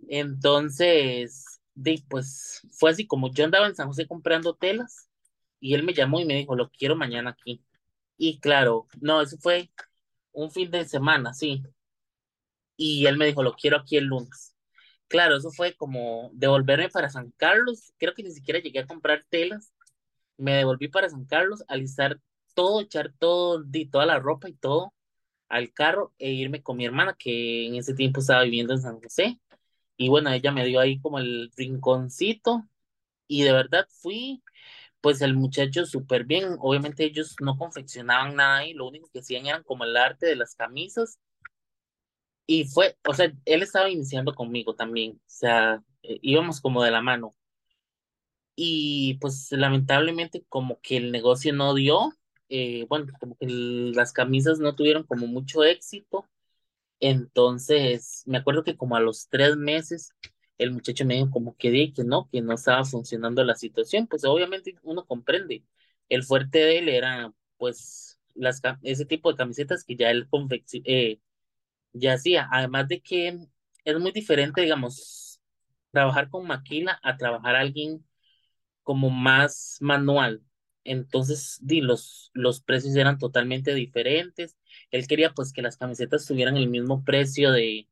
Entonces, 0.09 1.59
de, 1.75 2.03
pues 2.09 2.61
fue 2.71 2.91
así 2.91 3.07
como 3.07 3.31
yo 3.33 3.45
andaba 3.45 3.67
en 3.67 3.75
San 3.75 3.87
José 3.87 4.07
comprando 4.07 4.55
telas 4.55 5.09
y 5.59 5.73
él 5.75 5.83
me 5.83 5.93
llamó 5.93 6.19
y 6.19 6.25
me 6.25 6.35
dijo, 6.35 6.55
lo 6.55 6.69
quiero 6.69 6.95
mañana 6.95 7.31
aquí. 7.31 7.63
Y 8.17 8.39
claro, 8.39 8.87
no, 9.01 9.21
eso 9.21 9.37
fue 9.39 9.71
un 10.31 10.51
fin 10.51 10.71
de 10.71 10.85
semana, 10.85 11.33
sí. 11.33 11.63
Y 12.77 13.05
él 13.07 13.17
me 13.17 13.25
dijo, 13.25 13.41
lo 13.43 13.53
quiero 13.55 13.77
aquí 13.77 13.97
el 13.97 14.05
lunes. 14.05 14.52
Claro, 15.13 15.37
eso 15.37 15.51
fue 15.51 15.75
como 15.75 16.31
devolverme 16.33 16.89
para 16.89 17.07
San 17.07 17.29
Carlos. 17.37 17.93
Creo 17.99 18.15
que 18.15 18.23
ni 18.23 18.31
siquiera 18.31 18.59
llegué 18.59 18.79
a 18.79 18.87
comprar 18.87 19.23
telas 19.29 19.71
me 20.37 20.53
devolví 20.55 20.87
para 20.89 21.09
San 21.09 21.25
Carlos, 21.25 21.63
alistar 21.67 22.19
todo, 22.55 22.81
echar 22.81 23.13
todo, 23.19 23.63
di 23.63 23.85
toda 23.87 24.05
la 24.05 24.19
ropa 24.19 24.49
y 24.49 24.53
todo 24.55 24.93
al 25.49 25.73
carro 25.73 26.13
e 26.19 26.31
irme 26.33 26.63
con 26.63 26.77
mi 26.77 26.85
hermana 26.85 27.15
que 27.19 27.67
en 27.67 27.75
ese 27.75 27.93
tiempo 27.95 28.21
estaba 28.21 28.43
viviendo 28.43 28.73
en 28.73 28.81
San 28.81 29.01
José. 29.01 29.39
Y 29.97 30.09
bueno, 30.09 30.31
ella 30.31 30.51
me 30.51 30.65
dio 30.65 30.79
ahí 30.79 30.99
como 30.99 31.19
el 31.19 31.51
rinconcito 31.57 32.63
y 33.27 33.43
de 33.43 33.53
verdad 33.53 33.87
fui, 34.01 34.43
pues 35.01 35.21
el 35.21 35.35
muchacho 35.35 35.85
súper 35.85 36.25
bien. 36.25 36.57
Obviamente 36.59 37.05
ellos 37.05 37.35
no 37.41 37.57
confeccionaban 37.57 38.35
nada 38.35 38.59
ahí, 38.59 38.73
lo 38.73 38.87
único 38.87 39.09
que 39.13 39.19
hacían 39.19 39.47
eran 39.47 39.63
como 39.63 39.85
el 39.85 39.97
arte 39.97 40.27
de 40.27 40.35
las 40.37 40.55
camisas. 40.55 41.19
Y 42.45 42.65
fue, 42.65 42.97
o 43.07 43.13
sea, 43.13 43.31
él 43.45 43.63
estaba 43.63 43.89
iniciando 43.89 44.35
conmigo 44.35 44.75
también, 44.75 45.13
o 45.13 45.21
sea, 45.27 45.83
eh, 46.03 46.19
íbamos 46.21 46.61
como 46.61 46.83
de 46.83 46.91
la 46.91 47.01
mano 47.01 47.33
y 48.55 49.15
pues 49.15 49.51
lamentablemente 49.51 50.45
como 50.49 50.79
que 50.81 50.97
el 50.97 51.11
negocio 51.11 51.53
no 51.53 51.73
dio, 51.73 52.13
eh, 52.49 52.85
bueno, 52.89 53.11
como 53.19 53.35
que 53.37 53.47
las 53.47 54.13
camisas 54.13 54.59
no 54.59 54.75
tuvieron 54.75 55.03
como 55.03 55.27
mucho 55.27 55.63
éxito, 55.63 56.29
entonces 56.99 58.23
me 58.27 58.37
acuerdo 58.39 58.63
que 58.63 58.77
como 58.77 58.95
a 58.95 59.01
los 59.01 59.29
tres 59.29 59.57
meses 59.57 60.13
el 60.57 60.71
muchacho 60.71 61.05
me 61.05 61.15
dijo 61.15 61.31
como 61.31 61.57
que 61.57 61.71
di 61.71 61.93
que 61.93 62.03
no, 62.03 62.29
que 62.31 62.41
no 62.41 62.53
estaba 62.55 62.85
funcionando 62.85 63.43
la 63.43 63.55
situación, 63.55 64.07
pues 64.07 64.23
obviamente 64.25 64.75
uno 64.83 65.05
comprende. 65.05 65.65
El 66.09 66.23
fuerte 66.23 66.59
de 66.59 66.79
él 66.79 66.89
era 66.89 67.33
pues 67.57 68.19
las, 68.35 68.61
ese 68.83 69.05
tipo 69.05 69.31
de 69.31 69.37
camisetas 69.37 69.83
que 69.83 69.95
ya 69.95 70.11
él 70.11 70.27
eh, 70.85 71.19
ya 71.93 72.13
hacía, 72.13 72.47
además 72.51 72.87
de 72.87 73.01
que 73.01 73.39
es 73.85 73.99
muy 73.99 74.11
diferente, 74.11 74.61
digamos, 74.61 75.41
trabajar 75.91 76.29
con 76.29 76.47
maquila 76.47 76.99
a 77.03 77.17
trabajar 77.17 77.55
alguien 77.55 78.05
como 78.83 79.09
más 79.09 79.77
manual. 79.81 80.43
Entonces, 80.85 81.59
di, 81.61 81.81
los, 81.81 82.31
los 82.33 82.61
precios 82.61 82.95
eran 82.95 83.17
totalmente 83.19 83.73
diferentes. 83.75 84.57
Él 84.91 85.07
quería 85.07 85.33
pues 85.33 85.53
que 85.53 85.61
las 85.61 85.77
camisetas 85.77 86.25
tuvieran 86.27 86.57
el 86.57 86.69
mismo 86.69 87.03
precio 87.05 87.51
de, 87.51 87.87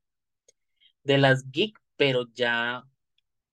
de 1.04 1.18
las 1.18 1.50
geek, 1.50 1.78
pero 1.96 2.28
ya 2.34 2.84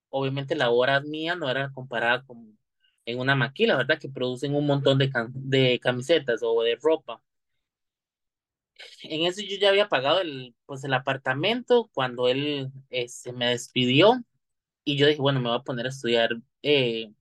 obviamente 0.10 0.56
la 0.56 0.72
hora 0.72 1.02
mía 1.02 1.36
no 1.36 1.50
era 1.50 1.72
comparada 1.74 2.26
con 2.26 2.58
en 3.06 3.20
una 3.20 3.36
maquila, 3.36 3.78
¿verdad? 3.78 4.00
Que 4.00 4.10
producen 4.10 4.56
un 4.56 4.68
montón 4.68 4.98
de, 5.00 5.12
de 5.34 5.80
camisetas 5.82 6.42
o 6.44 6.62
de 6.64 6.78
ropa. 6.82 7.24
En 9.04 9.26
eso 9.26 9.42
yo 9.42 9.58
ya 9.60 9.70
había 9.70 9.90
pagado 9.90 10.22
el, 10.22 10.56
pues 10.66 10.84
el 10.84 10.94
apartamento 10.94 11.90
cuando 11.94 12.28
él 12.28 12.72
se 12.90 13.04
este, 13.04 13.34
me 13.34 13.48
despidió 13.50 14.24
y 14.84 14.98
yo 14.98 15.08
dije, 15.08 15.22
bueno, 15.22 15.40
me 15.42 15.50
voy 15.50 15.58
a 15.60 15.64
poner 15.64 15.86
a 15.88 15.90
estudiar, 15.90 16.32
eh, 16.64 17.12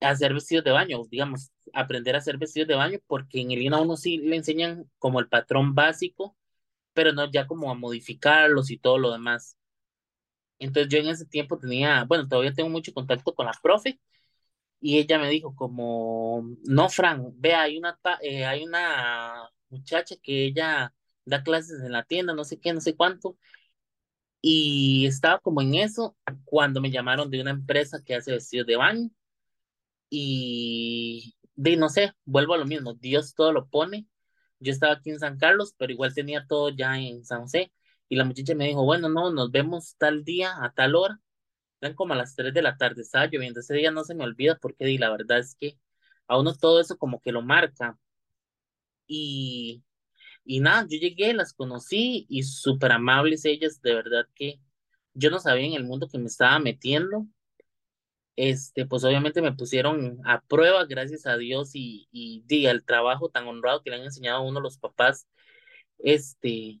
a 0.00 0.10
hacer 0.10 0.34
vestidos 0.34 0.64
de 0.64 0.70
baño, 0.72 1.02
digamos, 1.10 1.50
aprender 1.72 2.14
a 2.14 2.18
hacer 2.18 2.38
vestidos 2.38 2.68
de 2.68 2.74
baño, 2.74 2.98
porque 3.06 3.40
en 3.40 3.50
el 3.52 3.62
INA 3.62 3.80
uno 3.80 3.96
sí 3.96 4.18
le 4.18 4.36
enseñan 4.36 4.90
como 4.98 5.20
el 5.20 5.28
patrón 5.28 5.74
básico, 5.74 6.36
pero 6.94 7.12
no 7.12 7.30
ya 7.30 7.46
como 7.46 7.70
a 7.70 7.74
modificarlos 7.74 8.70
y 8.70 8.78
todo 8.78 8.98
lo 8.98 9.12
demás. 9.12 9.58
Entonces 10.58 10.92
yo 10.92 10.98
en 10.98 11.08
ese 11.08 11.26
tiempo 11.26 11.58
tenía, 11.58 12.04
bueno, 12.04 12.28
todavía 12.28 12.52
tengo 12.54 12.70
mucho 12.70 12.92
contacto 12.94 13.34
con 13.34 13.46
la 13.46 13.52
profe 13.62 14.00
y 14.80 14.98
ella 14.98 15.18
me 15.18 15.30
dijo 15.30 15.54
como, 15.56 16.44
no, 16.64 16.88
Fran, 16.90 17.32
vea, 17.40 17.62
hay 17.62 17.78
una, 17.78 17.98
eh, 18.22 18.44
hay 18.46 18.64
una 18.64 19.50
muchacha 19.74 20.16
que 20.22 20.46
ella 20.46 20.94
da 21.24 21.42
clases 21.42 21.80
en 21.82 21.92
la 21.92 22.04
tienda, 22.04 22.34
no 22.34 22.44
sé 22.44 22.60
qué, 22.60 22.72
no 22.72 22.80
sé 22.80 22.96
cuánto, 22.96 23.38
y 24.40 25.06
estaba 25.06 25.38
como 25.40 25.62
en 25.62 25.74
eso 25.74 26.16
cuando 26.44 26.80
me 26.80 26.90
llamaron 26.90 27.30
de 27.30 27.40
una 27.40 27.50
empresa 27.50 28.02
que 28.04 28.14
hace 28.14 28.32
vestidos 28.32 28.66
de 28.66 28.76
baño 28.76 29.10
y 30.10 31.34
de 31.56 31.76
no 31.76 31.88
sé, 31.88 32.12
vuelvo 32.24 32.54
a 32.54 32.58
lo 32.58 32.66
mismo, 32.66 32.94
Dios 32.94 33.34
todo 33.34 33.52
lo 33.52 33.68
pone. 33.68 34.06
Yo 34.60 34.72
estaba 34.72 34.94
aquí 34.94 35.10
en 35.10 35.18
San 35.20 35.38
Carlos, 35.38 35.74
pero 35.78 35.92
igual 35.92 36.14
tenía 36.14 36.46
todo 36.46 36.70
ya 36.70 36.98
en 36.98 37.24
San 37.24 37.42
José 37.42 37.72
y 38.08 38.16
la 38.16 38.24
muchacha 38.24 38.54
me 38.54 38.66
dijo, 38.66 38.84
bueno, 38.84 39.08
no, 39.08 39.30
nos 39.32 39.50
vemos 39.50 39.96
tal 39.98 40.24
día 40.24 40.52
a 40.62 40.72
tal 40.74 40.94
hora. 40.94 41.20
Eran 41.80 41.94
como 41.96 42.14
a 42.14 42.16
las 42.16 42.36
3 42.36 42.54
de 42.54 42.62
la 42.62 42.76
tarde, 42.76 43.02
estaba 43.02 43.26
lloviendo. 43.26 43.60
Ese 43.60 43.74
día 43.74 43.90
no 43.90 44.04
se 44.04 44.14
me 44.14 44.24
olvida 44.24 44.58
porque 44.60 44.86
di, 44.86 44.98
la 44.98 45.10
verdad 45.10 45.38
es 45.40 45.56
que 45.56 45.78
a 46.28 46.38
uno 46.38 46.54
todo 46.54 46.80
eso 46.80 46.98
como 46.98 47.20
que 47.20 47.32
lo 47.32 47.42
marca. 47.42 47.98
Y, 49.06 49.82
y 50.44 50.60
nada, 50.60 50.82
yo 50.90 50.98
llegué, 50.98 51.34
las 51.34 51.54
conocí 51.54 52.26
y 52.28 52.44
súper 52.44 52.92
amables 52.92 53.44
ellas, 53.46 53.82
de 53.82 53.94
verdad 53.94 54.26
que 54.34 54.60
yo 55.14 55.30
no 55.30 55.38
sabía 55.40 55.66
en 55.66 55.74
el 55.74 55.84
mundo 55.84 56.08
que 56.08 56.18
me 56.18 56.26
estaba 56.28 56.58
metiendo. 56.60 57.26
Este, 58.36 58.84
pues 58.86 59.04
obviamente 59.04 59.40
me 59.42 59.52
pusieron 59.52 60.18
a 60.24 60.40
prueba, 60.42 60.84
gracias 60.86 61.24
a 61.26 61.36
Dios 61.36 61.70
y, 61.74 62.08
y, 62.10 62.44
y 62.48 62.66
al 62.66 62.84
trabajo 62.84 63.28
tan 63.30 63.46
honrado 63.46 63.82
que 63.82 63.90
le 63.90 63.96
han 63.96 64.02
enseñado 64.02 64.38
a 64.38 64.42
uno 64.42 64.58
los 64.60 64.76
papás, 64.78 65.28
este, 65.98 66.80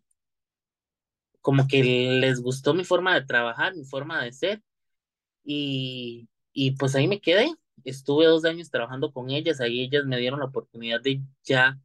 como 1.40 1.66
que 1.68 1.82
les 1.82 2.40
gustó 2.40 2.74
mi 2.74 2.84
forma 2.84 3.14
de 3.14 3.26
trabajar, 3.26 3.74
mi 3.74 3.84
forma 3.84 4.22
de 4.24 4.32
ser, 4.32 4.62
y, 5.44 6.28
y 6.52 6.72
pues 6.72 6.94
ahí 6.96 7.08
me 7.08 7.20
quedé. 7.20 7.52
Estuve 7.84 8.26
dos 8.26 8.44
años 8.46 8.70
trabajando 8.70 9.12
con 9.12 9.30
ellas, 9.30 9.60
ahí 9.60 9.82
ellas 9.82 10.06
me 10.06 10.18
dieron 10.18 10.40
la 10.40 10.46
oportunidad 10.46 11.02
de 11.02 11.22
ya, 11.44 11.80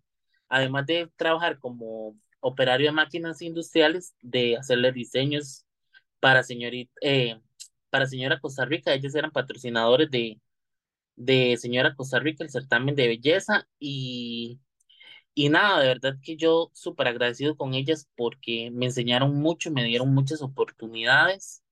además 0.49 0.85
de 0.87 1.09
trabajar 1.15 1.59
como 1.59 2.17
operario 2.41 2.87
de 2.87 2.93
máquinas 2.93 3.41
industriales, 3.41 4.15
de 4.21 4.57
hacerle 4.57 4.91
diseños 4.91 5.65
para 6.19 6.43
señorita, 6.43 6.93
eh, 7.01 7.39
para 7.89 8.07
Señora 8.07 8.39
Costa 8.41 8.65
Rica, 8.65 8.93
ellos 8.93 9.15
eran 9.15 9.31
patrocinadores 9.31 10.11
de, 10.11 10.39
de 11.15 11.57
Señora 11.57 11.95
Costa 11.95 12.19
Rica, 12.19 12.43
el 12.43 12.49
certamen 12.51 12.95
de 12.95 13.07
belleza, 13.07 13.67
y 13.79 14.59
y 15.35 15.49
nada, 15.49 15.79
de 15.81 15.87
verdad 15.87 16.17
que 16.21 16.35
yo 16.37 16.71
súper 16.73 17.07
agradecido 17.07 17.55
con 17.57 17.73
ellas 17.73 18.09
porque 18.15 18.71
me 18.71 18.87
enseñaron 18.87 19.35
mucho, 19.35 19.71
me 19.71 19.83
dieron 19.85 20.13
muchas 20.13 20.41
oportunidades. 20.41 21.63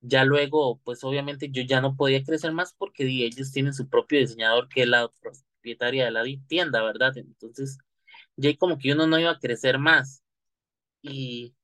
Ya 0.00 0.24
luego, 0.24 0.80
pues 0.84 1.02
obviamente 1.04 1.50
yo 1.50 1.62
ya 1.62 1.80
no 1.80 1.96
podía 1.96 2.22
crecer 2.24 2.52
más 2.52 2.74
porque 2.74 3.04
ellos 3.04 3.52
tienen 3.52 3.74
su 3.74 3.88
propio 3.88 4.20
diseñador 4.20 4.68
que 4.68 4.82
es 4.82 4.88
la 4.88 5.08
propietaria 5.20 6.04
de 6.06 6.10
la 6.12 6.24
tienda, 6.46 6.82
¿verdad? 6.82 7.16
Entonces, 7.18 7.78
ya 8.36 8.56
como 8.56 8.78
que 8.78 8.92
uno 8.92 9.06
no 9.06 9.18
iba 9.18 9.30
a 9.30 9.38
crecer 9.38 9.78
más. 9.78 10.22
Y, 11.02 11.54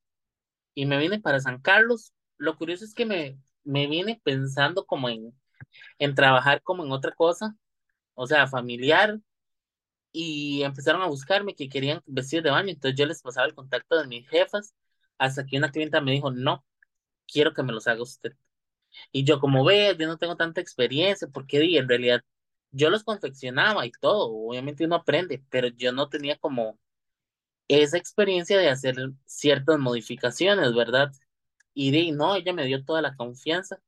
y 0.75 0.87
me 0.87 0.99
vine 0.99 1.21
para 1.21 1.41
San 1.41 1.61
Carlos. 1.61 2.13
Lo 2.39 2.57
curioso 2.59 2.85
es 2.85 2.95
que 2.95 3.07
me, 3.07 3.39
me 3.65 3.87
vine 3.89 4.21
pensando 4.25 4.87
como 4.87 5.09
en, 5.09 5.35
en 5.99 6.15
trabajar 6.15 6.63
como 6.63 6.85
en 6.85 6.93
otra 6.93 7.13
cosa, 7.15 7.57
o 8.15 8.27
sea, 8.27 8.47
familiar, 8.49 9.21
y 10.13 10.63
empezaron 10.63 11.03
a 11.03 11.07
buscarme 11.07 11.55
que 11.55 11.69
querían 11.69 12.03
vestir 12.07 12.43
de 12.43 12.51
baño, 12.51 12.71
entonces 12.71 12.99
yo 12.99 13.07
les 13.07 13.23
pasaba 13.23 13.47
el 13.47 13.55
contacto 13.55 13.99
de 13.99 14.07
mis 14.09 14.29
jefas, 14.29 14.75
hasta 15.19 15.47
que 15.47 15.59
una 15.59 15.71
clienta 15.71 16.01
me 16.01 16.13
dijo, 16.13 16.31
no, 16.31 16.65
quiero 17.27 17.55
que 17.55 17.63
me 17.63 17.73
los 17.73 17.87
haga 17.89 18.03
usted. 18.03 18.35
Y 19.13 19.25
yo 19.25 19.41
como 19.41 19.65
ve, 19.65 19.97
yo 19.99 20.07
no 20.07 20.19
tengo 20.19 20.37
tanta 20.37 20.61
experiencia, 20.61 21.29
porque 21.29 21.79
en 21.79 21.89
realidad 21.89 22.23
yo 22.73 22.91
los 22.91 23.05
confeccionaba 23.05 23.87
y 23.87 23.93
todo, 23.93 24.31
obviamente 24.33 24.85
uno 24.85 24.97
aprende, 24.97 25.45
pero 25.51 25.69
yo 25.69 25.93
no 25.93 26.09
tenía 26.09 26.37
como 26.39 26.79
esa 27.69 27.99
experiencia 27.99 28.59
de 28.59 28.69
hacer 28.71 28.97
ciertas 29.27 29.79
modificaciones, 29.79 30.75
¿verdad? 30.75 31.13
Y 31.75 31.91
di, 31.93 32.13
no, 32.13 32.37
ella 32.37 32.53
me 32.53 32.67
dio 32.67 32.85
toda 32.85 33.03
la 33.03 33.17
confianza 33.17 33.81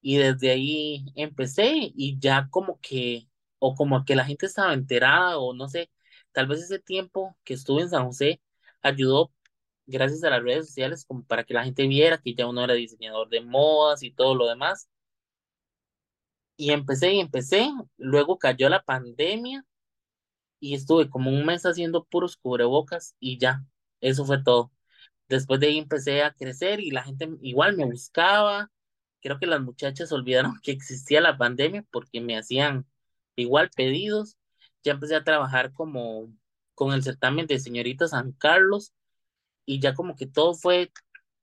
y 0.00 0.18
desde 0.18 0.50
ahí 0.50 1.06
empecé 1.16 1.72
y 1.76 2.18
ya 2.20 2.48
como 2.50 2.80
que 2.80 3.28
o 3.58 3.74
como 3.74 4.04
que 4.04 4.16
la 4.16 4.24
gente 4.24 4.46
estaba 4.46 4.72
enterada, 4.74 5.38
o 5.38 5.54
no 5.54 5.68
sé, 5.68 5.90
tal 6.32 6.46
vez 6.46 6.62
ese 6.62 6.78
tiempo 6.78 7.36
que 7.44 7.54
estuve 7.54 7.82
en 7.82 7.90
San 7.90 8.06
José 8.06 8.40
ayudó, 8.82 9.32
gracias 9.86 10.24
a 10.24 10.30
las 10.30 10.42
redes 10.42 10.66
sociales, 10.68 11.04
como 11.06 11.24
para 11.24 11.44
que 11.44 11.54
la 11.54 11.64
gente 11.64 11.86
viera 11.88 12.18
que 12.18 12.34
ya 12.34 12.46
uno 12.48 12.64
era 12.64 12.74
diseñador 12.74 13.28
de 13.28 13.42
modas 13.42 14.02
y 14.02 14.12
todo 14.12 14.34
lo 14.34 14.46
demás. 14.48 14.88
Y 16.60 16.72
empecé 16.72 17.14
y 17.14 17.20
empecé, 17.20 17.70
luego 17.96 18.38
cayó 18.38 18.68
la 18.68 18.82
pandemia 18.82 19.64
y 20.60 20.74
estuve 20.74 21.08
como 21.08 21.30
un 21.30 21.46
mes 21.46 21.64
haciendo 21.64 22.04
puros 22.04 22.36
cubrebocas 22.36 23.16
y 23.18 23.38
ya, 23.38 23.64
eso 24.02 24.26
fue 24.26 24.42
todo. 24.42 24.70
Después 25.26 25.58
de 25.60 25.68
ahí 25.68 25.78
empecé 25.78 26.22
a 26.22 26.34
crecer 26.34 26.80
y 26.80 26.90
la 26.90 27.02
gente 27.02 27.30
igual 27.40 27.78
me 27.78 27.86
buscaba. 27.86 28.70
Creo 29.22 29.38
que 29.38 29.46
las 29.46 29.62
muchachas 29.62 30.12
olvidaron 30.12 30.60
que 30.62 30.72
existía 30.72 31.22
la 31.22 31.38
pandemia 31.38 31.86
porque 31.90 32.20
me 32.20 32.36
hacían 32.36 32.86
igual 33.36 33.70
pedidos. 33.74 34.36
Ya 34.84 34.92
empecé 34.92 35.16
a 35.16 35.24
trabajar 35.24 35.72
como 35.72 36.30
con 36.74 36.92
el 36.92 37.02
certamen 37.02 37.46
de 37.46 37.58
señorita 37.58 38.06
San 38.06 38.32
Carlos 38.32 38.92
y 39.64 39.80
ya 39.80 39.94
como 39.94 40.14
que 40.14 40.26
todo 40.26 40.52
fue 40.54 40.92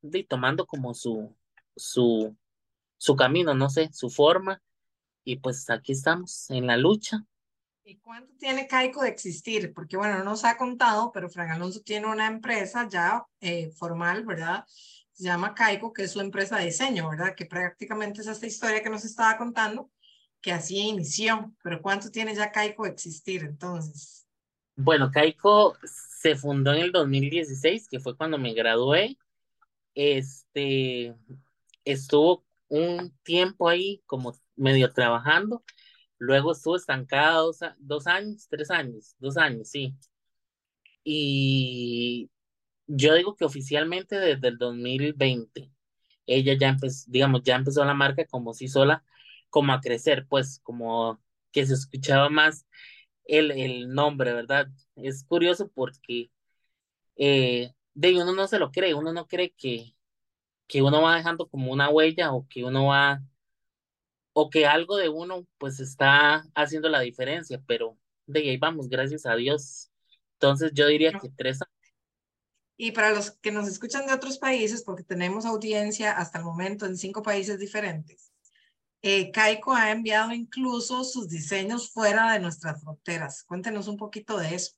de, 0.01 0.23
tomando 0.25 0.67
como 0.67 0.93
su, 0.93 1.35
su, 1.75 2.37
su 2.97 3.15
camino, 3.15 3.55
no 3.55 3.69
sé, 3.71 3.89
su 3.93 4.11
forma. 4.11 4.61
Y 5.27 5.35
pues 5.35 5.69
aquí 5.69 5.91
estamos 5.91 6.49
en 6.51 6.67
la 6.67 6.77
lucha. 6.77 7.21
¿Y 7.83 7.97
cuánto 7.97 8.33
tiene 8.37 8.65
Caico 8.65 9.01
de 9.01 9.09
existir? 9.09 9.73
Porque 9.73 9.97
bueno, 9.97 10.19
no 10.19 10.23
nos 10.23 10.45
ha 10.45 10.55
contado, 10.55 11.11
pero 11.11 11.27
Fran 11.29 11.51
Alonso 11.51 11.81
tiene 11.81 12.07
una 12.07 12.27
empresa 12.27 12.87
ya 12.87 13.25
eh, 13.41 13.69
formal, 13.71 14.23
¿verdad? 14.23 14.63
Se 15.11 15.25
llama 15.25 15.53
Caico, 15.53 15.91
que 15.91 16.03
es 16.03 16.11
su 16.11 16.21
empresa 16.21 16.57
de 16.57 16.67
diseño, 16.67 17.09
¿verdad? 17.09 17.35
Que 17.35 17.45
prácticamente 17.45 18.21
es 18.21 18.27
esta 18.27 18.47
historia 18.47 18.81
que 18.81 18.89
nos 18.89 19.03
estaba 19.03 19.37
contando, 19.37 19.91
que 20.39 20.53
así 20.53 20.77
inició, 20.77 21.53
pero 21.61 21.81
¿cuánto 21.81 22.09
tiene 22.09 22.33
ya 22.33 22.49
Caico 22.49 22.85
de 22.85 22.91
existir 22.91 23.43
entonces? 23.43 24.25
Bueno, 24.77 25.11
Caico 25.11 25.75
se 25.83 26.37
fundó 26.37 26.71
en 26.71 26.83
el 26.83 26.93
2016, 26.93 27.89
que 27.89 27.99
fue 27.99 28.15
cuando 28.15 28.37
me 28.37 28.53
gradué. 28.53 29.17
Este, 29.93 31.13
estuvo 31.83 32.46
un 32.69 33.15
tiempo 33.23 33.69
ahí 33.69 34.03
como 34.05 34.33
medio 34.55 34.91
trabajando, 34.93 35.63
luego 36.19 36.51
estuvo 36.53 36.75
estancado 36.75 37.51
dos, 37.79 38.07
años, 38.07 38.47
tres 38.49 38.71
años, 38.71 39.15
dos 39.19 39.37
años, 39.37 39.69
sí. 39.69 39.95
Y 41.03 42.29
yo 42.87 43.15
digo 43.15 43.35
que 43.35 43.45
oficialmente 43.45 44.17
desde 44.19 44.49
el 44.49 44.57
2020, 44.57 45.71
ella 46.27 46.53
ya 46.59 46.69
empezó, 46.69 47.05
digamos, 47.09 47.43
ya 47.43 47.55
empezó 47.55 47.85
la 47.85 47.93
marca 47.93 48.25
como 48.25 48.53
si 48.53 48.67
sola 48.67 49.03
como 49.49 49.73
a 49.73 49.81
crecer, 49.81 50.27
pues 50.29 50.59
como 50.63 51.21
que 51.51 51.65
se 51.65 51.73
escuchaba 51.73 52.29
más 52.29 52.67
el, 53.25 53.51
el 53.51 53.93
nombre, 53.93 54.33
¿verdad? 54.33 54.67
Es 54.95 55.23
curioso 55.25 55.71
porque 55.73 56.31
eh, 57.17 57.73
de 57.93 58.15
uno 58.21 58.33
no 58.33 58.47
se 58.47 58.59
lo 58.59 58.71
cree, 58.71 58.93
uno 58.93 59.13
no 59.13 59.27
cree 59.27 59.51
que, 59.57 59.95
que 60.67 60.81
uno 60.81 61.01
va 61.01 61.15
dejando 61.15 61.47
como 61.47 61.71
una 61.71 61.89
huella 61.89 62.33
o 62.33 62.47
que 62.47 62.63
uno 62.63 62.87
va, 62.87 63.21
o 64.33 64.49
que 64.49 64.65
algo 64.65 64.97
de 64.97 65.09
uno 65.09 65.47
pues 65.57 65.79
está 65.79 66.45
haciendo 66.53 66.89
la 66.89 66.99
diferencia, 66.99 67.61
pero 67.65 67.97
de 68.25 68.41
ahí 68.41 68.57
vamos, 68.57 68.89
gracias 68.89 69.25
a 69.25 69.35
Dios. 69.35 69.89
Entonces 70.33 70.71
yo 70.73 70.87
diría 70.87 71.13
que 71.13 71.29
tres 71.29 71.61
años. 71.61 71.73
Y 72.79 72.91
para 72.91 73.11
los 73.11 73.31
que 73.31 73.51
nos 73.51 73.67
escuchan 73.67 74.05
de 74.05 74.13
otros 74.13 74.37
países, 74.37 74.83
porque 74.83 75.03
tenemos 75.03 75.45
audiencia 75.45 76.11
hasta 76.11 76.37
el 76.37 76.43
momento 76.43 76.85
en 76.85 76.95
cinco 76.95 77.23
países 77.23 77.57
diferentes, 77.57 78.31
eh, 79.01 79.31
Caico 79.31 79.73
ha 79.73 79.91
enviado 79.91 80.31
incluso 80.31 81.03
sus 81.03 81.27
diseños 81.27 81.89
fuera 81.89 82.33
de 82.33 82.39
nuestras 82.39 82.81
fronteras. 82.81 83.43
Cuéntenos 83.43 83.87
un 83.87 83.97
poquito 83.97 84.37
de 84.37 84.53
eso. 84.53 84.73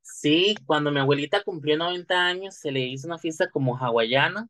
Sí, 0.00 0.54
cuando 0.64 0.90
mi 0.90 1.00
abuelita 1.00 1.42
cumplió 1.42 1.76
90 1.76 2.14
años, 2.14 2.54
se 2.54 2.70
le 2.70 2.80
hizo 2.80 3.06
una 3.06 3.18
fiesta 3.18 3.50
como 3.50 3.76
hawaiana 3.76 4.48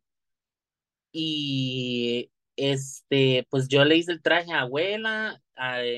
y 1.12 2.30
este, 2.56 3.46
pues 3.50 3.68
yo 3.68 3.84
le 3.84 3.96
hice 3.96 4.12
el 4.12 4.22
traje 4.22 4.52
a 4.52 4.62
abuela, 4.62 5.42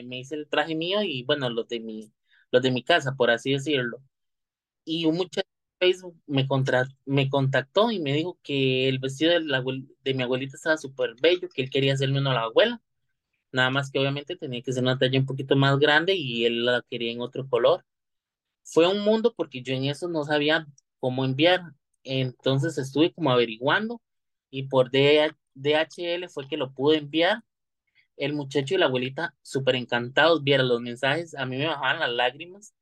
me 0.04 0.21
hice 0.21 0.37
el 0.37 0.49
traje 0.49 0.75
mío 0.75 1.02
y 1.02 1.25
bueno, 1.25 1.50
los 1.50 1.69
de 1.69 1.81
mi, 1.81 2.12
los 2.50 2.62
de 2.62 2.71
mi 2.71 2.83
casa, 2.85 3.14
por 3.16 3.31
así 3.31 3.52
decirlo. 3.52 4.02
Y 4.85 5.07
un 5.07 5.16
muchacho 5.16 5.49
de 5.81 5.87
Facebook 5.87 6.21
me, 6.26 6.47
contra, 6.49 6.87
me 7.07 7.28
contactó 7.31 7.90
y 7.90 8.00
me 8.00 8.12
dijo 8.14 8.38
que 8.42 8.88
el 8.88 8.99
vestido 8.99 9.33
de, 9.33 9.40
la, 9.40 9.62
de 10.04 10.14
mi 10.14 10.23
abuelita 10.23 10.57
estaba 10.57 10.76
súper 10.78 11.14
bello, 11.21 11.49
que 11.49 11.62
él 11.62 11.71
quería 11.71 11.95
hacerme 11.95 12.21
uno 12.21 12.31
a 12.31 12.35
la 12.35 12.42
abuela. 12.42 12.83
Nada 13.52 13.71
más 13.71 13.90
que 13.90 13.99
obviamente 13.99 14.37
tenía 14.37 14.62
que 14.62 14.73
ser 14.73 14.83
una 14.83 14.99
talla 14.99 15.19
un 15.21 15.26
poquito 15.26 15.57
más 15.57 15.78
grande 15.78 16.14
y 16.14 16.47
él 16.47 16.64
la 16.66 16.83
quería 16.90 17.12
en 17.12 17.21
otro 17.21 17.49
color. 17.49 17.85
Fue 18.64 18.88
un 18.88 19.00
mundo 19.00 19.35
porque 19.37 19.62
yo 19.62 19.75
en 19.75 19.85
eso 19.87 20.09
no 20.09 20.25
sabía 20.25 20.66
cómo 21.00 21.25
enviar. 21.25 21.62
Entonces 22.04 22.78
estuve 22.78 23.12
como 23.12 23.31
averiguando 23.33 24.00
y 24.53 24.65
por 24.65 24.91
DHL 24.93 26.29
fue 26.29 26.47
que 26.49 26.59
lo 26.59 26.73
pude 26.75 26.99
enviar. 26.99 27.43
El 28.17 28.35
muchacho 28.35 28.75
y 28.75 28.79
la 28.79 28.87
abuelita 28.87 29.35
súper 29.43 29.77
encantados 29.77 30.45
vieron 30.45 30.69
los 30.69 30.81
mensajes, 30.83 31.35
a 31.35 31.47
mí 31.47 31.57
me 31.57 31.67
bajaban 31.67 32.01
las 32.01 32.11
lágrimas, 32.13 32.75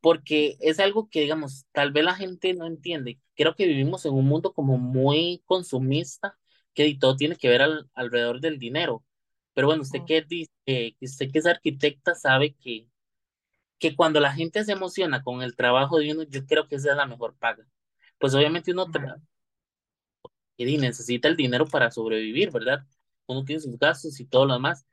porque 0.00 0.56
es 0.60 0.80
algo 0.80 1.08
que, 1.10 1.20
digamos, 1.22 1.66
tal 1.72 1.92
vez 1.92 2.04
la 2.04 2.14
gente 2.14 2.54
no 2.54 2.66
entiende. 2.66 3.20
Creo 3.36 3.54
que 3.54 3.66
vivimos 3.66 4.04
en 4.06 4.14
un 4.14 4.26
mundo 4.26 4.52
como 4.52 4.78
muy 4.78 5.42
consumista, 5.46 6.38
que 6.74 6.96
todo 7.00 7.16
tiene 7.16 7.36
que 7.36 7.48
ver 7.48 7.62
alrededor 7.94 8.40
del 8.40 8.58
dinero. 8.58 9.04
Pero 9.54 9.68
bueno, 9.68 9.82
usted 9.82 10.00
que 10.06 10.22
dice, 10.22 10.50
eh, 10.66 10.94
usted 11.00 11.30
que 11.32 11.38
es 11.40 11.46
arquitecta 11.46 12.14
sabe 12.14 12.54
que, 12.54 12.88
que 13.78 13.96
cuando 13.96 14.20
la 14.20 14.32
gente 14.32 14.64
se 14.64 14.72
emociona 14.72 15.22
con 15.22 15.42
el 15.42 15.56
trabajo 15.56 15.98
de 15.98 16.12
uno, 16.12 16.22
yo 16.24 16.46
creo 16.46 16.68
que 16.68 16.76
esa 16.76 16.90
es 16.92 16.96
la 16.96 17.06
mejor 17.06 17.36
paga. 17.38 17.66
Pues 18.18 18.34
obviamente 18.34 18.72
uno 18.72 18.90
y 20.58 20.78
necesita 20.78 21.28
el 21.28 21.36
dinero 21.36 21.66
para 21.66 21.90
sobrevivir, 21.90 22.50
¿verdad? 22.50 22.86
Uno 23.26 23.44
tiene 23.44 23.60
sus 23.62 23.78
gastos 23.78 24.20
y 24.20 24.26
todo 24.26 24.46
lo 24.46 24.54
demás, 24.54 24.86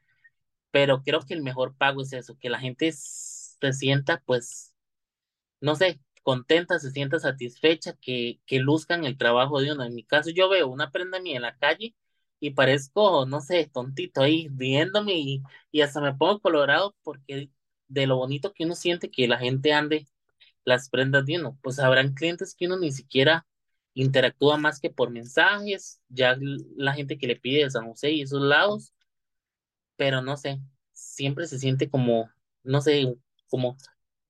pero 0.72 1.04
creo 1.04 1.22
que 1.22 1.34
el 1.34 1.44
mejor 1.44 1.76
pago 1.78 2.02
es 2.02 2.14
eso, 2.14 2.38
que 2.40 2.50
la 2.50 2.60
gente 2.60 2.92
se 2.94 3.74
sienta, 3.74 4.22
pues, 4.26 4.74
no 5.62 5.76
sé, 5.76 6.00
contenta, 6.24 6.80
se 6.80 6.92
sienta 6.92 7.20
satisfecha, 7.20 7.94
que, 8.02 8.40
que 8.46 8.60
luzcan 8.60 9.06
el 9.06 9.18
trabajo 9.18 9.62
de 9.62 9.72
uno. 9.74 9.84
En 9.84 9.96
mi 9.96 10.04
caso, 10.04 10.30
yo 10.32 10.50
veo 10.50 10.68
una 10.68 10.92
prenda 10.92 11.20
mía 11.20 11.36
en 11.38 11.42
la 11.44 11.58
calle 11.58 11.96
y 12.40 12.52
parezco, 12.52 13.26
no 13.26 13.42
sé, 13.42 13.70
tontito 13.74 14.22
ahí, 14.22 14.48
viéndome 14.52 15.14
y, 15.16 15.44
y 15.72 15.82
hasta 15.82 16.02
me 16.02 16.14
pongo 16.16 16.40
colorado 16.42 16.96
porque 17.04 17.50
de 17.88 18.08
lo 18.08 18.18
bonito 18.18 18.54
que 18.54 18.66
uno 18.66 18.76
siente 18.76 19.12
que 19.12 19.28
la 19.28 19.38
gente 19.40 19.74
ande 19.74 20.08
las 20.66 20.90
prendas 20.90 21.26
de 21.26 21.38
uno. 21.40 21.58
Pues 21.62 21.80
habrán 21.80 22.14
clientes 22.14 22.56
que 22.56 22.68
uno 22.68 22.78
ni 22.78 22.92
siquiera 22.92 23.46
interactúa 23.96 24.58
más 24.58 24.80
que 24.80 24.92
por 24.92 25.10
mensajes, 25.10 26.02
ya 26.10 26.38
la 26.76 26.94
gente 26.94 27.18
que 27.18 27.28
le 27.28 27.38
pide 27.38 27.64
de 27.64 27.72
San 27.72 27.88
José 27.88 28.12
y 28.12 28.22
esos 28.22 28.42
lados, 28.42 28.94
pero 29.96 30.22
no 30.22 30.38
sé, 30.38 30.60
siempre 30.92 31.48
se 31.48 31.58
siente 31.58 31.90
como, 31.90 32.30
no 32.64 32.82
sé, 32.82 33.16
como 33.50 33.78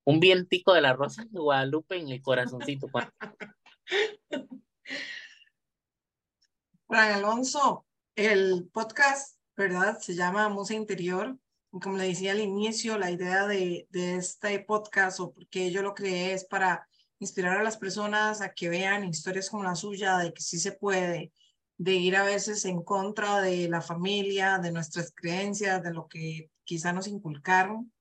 un 0.04 0.20
vientico 0.20 0.74
de 0.74 0.82
la 0.82 0.94
rosa 0.94 1.26
de 1.26 1.40
Guadalupe 1.40 1.98
en 1.98 2.10
el 2.10 2.22
corazoncito. 2.22 2.88
Fran 6.88 7.12
Alonso, 7.14 7.88
el 8.16 8.70
podcast, 8.72 9.40
¿verdad? 9.58 9.98
Se 10.00 10.14
llama 10.14 10.48
Musa 10.48 10.76
Interior. 10.76 11.40
como 11.72 11.98
le 11.98 12.10
decía 12.10 12.34
al 12.34 12.40
inicio, 12.40 13.00
la 13.00 13.10
idea 13.10 13.48
de, 13.48 13.88
de 13.90 14.18
este 14.18 14.60
podcast 14.60 15.20
o 15.20 15.34
porque 15.34 15.72
yo 15.72 15.82
lo 15.82 15.96
creé 15.96 16.34
es 16.34 16.46
para 16.46 16.88
inspirar 17.20 17.58
a 17.58 17.64
las 17.64 17.78
personas 17.78 18.42
a 18.42 18.54
que 18.54 18.70
vean 18.70 19.06
historias 19.06 19.50
como 19.50 19.64
la 19.64 19.76
suya, 19.76 20.18
de 20.18 20.34
que 20.34 20.42
sí 20.42 20.60
se 20.60 20.74
puede, 20.74 21.32
de 21.78 21.94
ir 21.94 22.16
a 22.16 22.24
veces 22.24 22.66
en 22.66 22.84
contra 22.84 23.42
de 23.42 23.68
la 23.70 23.82
familia, 23.82 24.60
de 24.60 24.72
nuestras 24.72 25.12
creencias, 25.14 25.84
de 25.84 25.94
lo 25.94 26.08
que 26.08 26.50
quizá 26.64 26.94
nos 26.94 27.08
inculcaron. 27.08 27.92